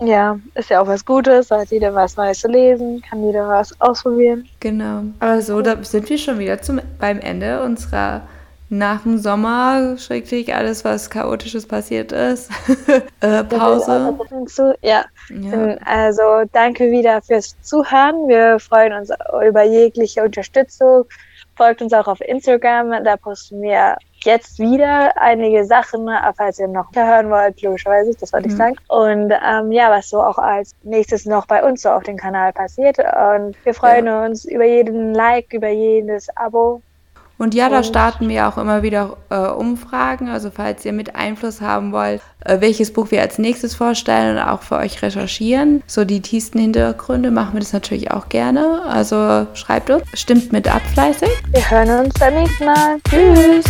Ja, 0.00 0.38
ist 0.54 0.70
ja 0.70 0.80
auch 0.80 0.86
was 0.86 1.04
Gutes, 1.04 1.50
hat 1.50 1.70
jeder 1.70 1.94
was 1.94 2.16
Neues 2.16 2.40
zu 2.40 2.48
lesen, 2.48 3.02
kann 3.08 3.24
jeder 3.24 3.48
was 3.48 3.78
ausprobieren. 3.80 4.48
Genau. 4.60 5.04
Aber 5.20 5.40
so, 5.40 5.60
da 5.62 5.82
sind 5.84 6.08
wir 6.08 6.18
schon 6.18 6.38
wieder 6.38 6.60
zum, 6.60 6.80
beim 6.98 7.20
Ende 7.20 7.62
unserer 7.62 8.22
nach 8.72 9.02
dem 9.02 9.18
Sommer, 9.18 9.98
schrägstrich 9.98 10.54
alles, 10.54 10.82
was 10.82 11.10
Chaotisches 11.10 11.66
passiert 11.66 12.10
ist. 12.10 12.50
äh, 13.20 13.44
Pause. 13.44 14.16
Ja. 14.80 15.04
ja. 15.28 15.76
Also 15.84 16.22
danke 16.52 16.90
wieder 16.90 17.20
fürs 17.20 17.54
Zuhören. 17.60 18.28
Wir 18.28 18.58
freuen 18.58 18.94
uns 18.94 19.10
über 19.46 19.62
jegliche 19.62 20.22
Unterstützung. 20.22 21.04
Folgt 21.54 21.82
uns 21.82 21.92
auch 21.92 22.08
auf 22.08 22.22
Instagram, 22.22 23.04
da 23.04 23.18
posten 23.18 23.60
wir 23.60 23.98
jetzt 24.24 24.58
wieder 24.58 25.12
einige 25.16 25.64
Sachen, 25.64 26.08
falls 26.36 26.58
ihr 26.58 26.68
noch 26.68 26.86
hören 26.94 27.30
wollt, 27.30 27.60
logischerweise, 27.62 28.12
das 28.18 28.32
wollte 28.32 28.48
mhm. 28.48 28.52
ich 28.52 28.58
sagen. 28.58 28.76
Und 28.88 29.32
ähm, 29.32 29.72
ja, 29.72 29.90
was 29.90 30.08
so 30.08 30.22
auch 30.22 30.38
als 30.38 30.74
nächstes 30.82 31.26
noch 31.26 31.46
bei 31.46 31.62
uns 31.62 31.82
so 31.82 31.90
auf 31.90 32.02
dem 32.02 32.16
Kanal 32.16 32.52
passiert. 32.52 32.98
Und 32.98 33.56
wir 33.64 33.74
freuen 33.74 34.06
ja. 34.06 34.24
uns 34.24 34.44
über 34.44 34.64
jeden 34.64 35.14
Like, 35.14 35.52
über 35.52 35.68
jedes 35.68 36.28
Abo. 36.36 36.82
Und 37.42 37.54
ja, 37.54 37.68
da 37.68 37.82
starten 37.82 38.28
wir 38.28 38.46
auch 38.46 38.56
immer 38.56 38.84
wieder 38.84 39.16
äh, 39.28 39.34
Umfragen. 39.34 40.28
Also 40.28 40.52
falls 40.54 40.84
ihr 40.84 40.92
mit 40.92 41.16
Einfluss 41.16 41.60
haben 41.60 41.90
wollt, 41.90 42.20
äh, 42.44 42.60
welches 42.60 42.92
Buch 42.92 43.10
wir 43.10 43.20
als 43.20 43.38
nächstes 43.38 43.74
vorstellen 43.74 44.36
und 44.36 44.42
auch 44.44 44.62
für 44.62 44.76
euch 44.76 45.02
recherchieren. 45.02 45.82
So 45.88 46.04
die 46.04 46.20
tiefsten 46.20 46.60
Hintergründe 46.60 47.32
machen 47.32 47.54
wir 47.54 47.60
das 47.60 47.72
natürlich 47.72 48.12
auch 48.12 48.28
gerne. 48.28 48.82
Also 48.86 49.48
schreibt 49.54 49.90
uns, 49.90 50.04
stimmt 50.14 50.52
mit 50.52 50.72
ab 50.72 50.82
fleißig. 50.92 51.30
Wir 51.50 51.68
hören 51.68 52.06
uns 52.06 52.14
beim 52.14 52.34
nächsten 52.34 52.64
Mal. 52.64 52.98
Tschüss. 53.08 53.64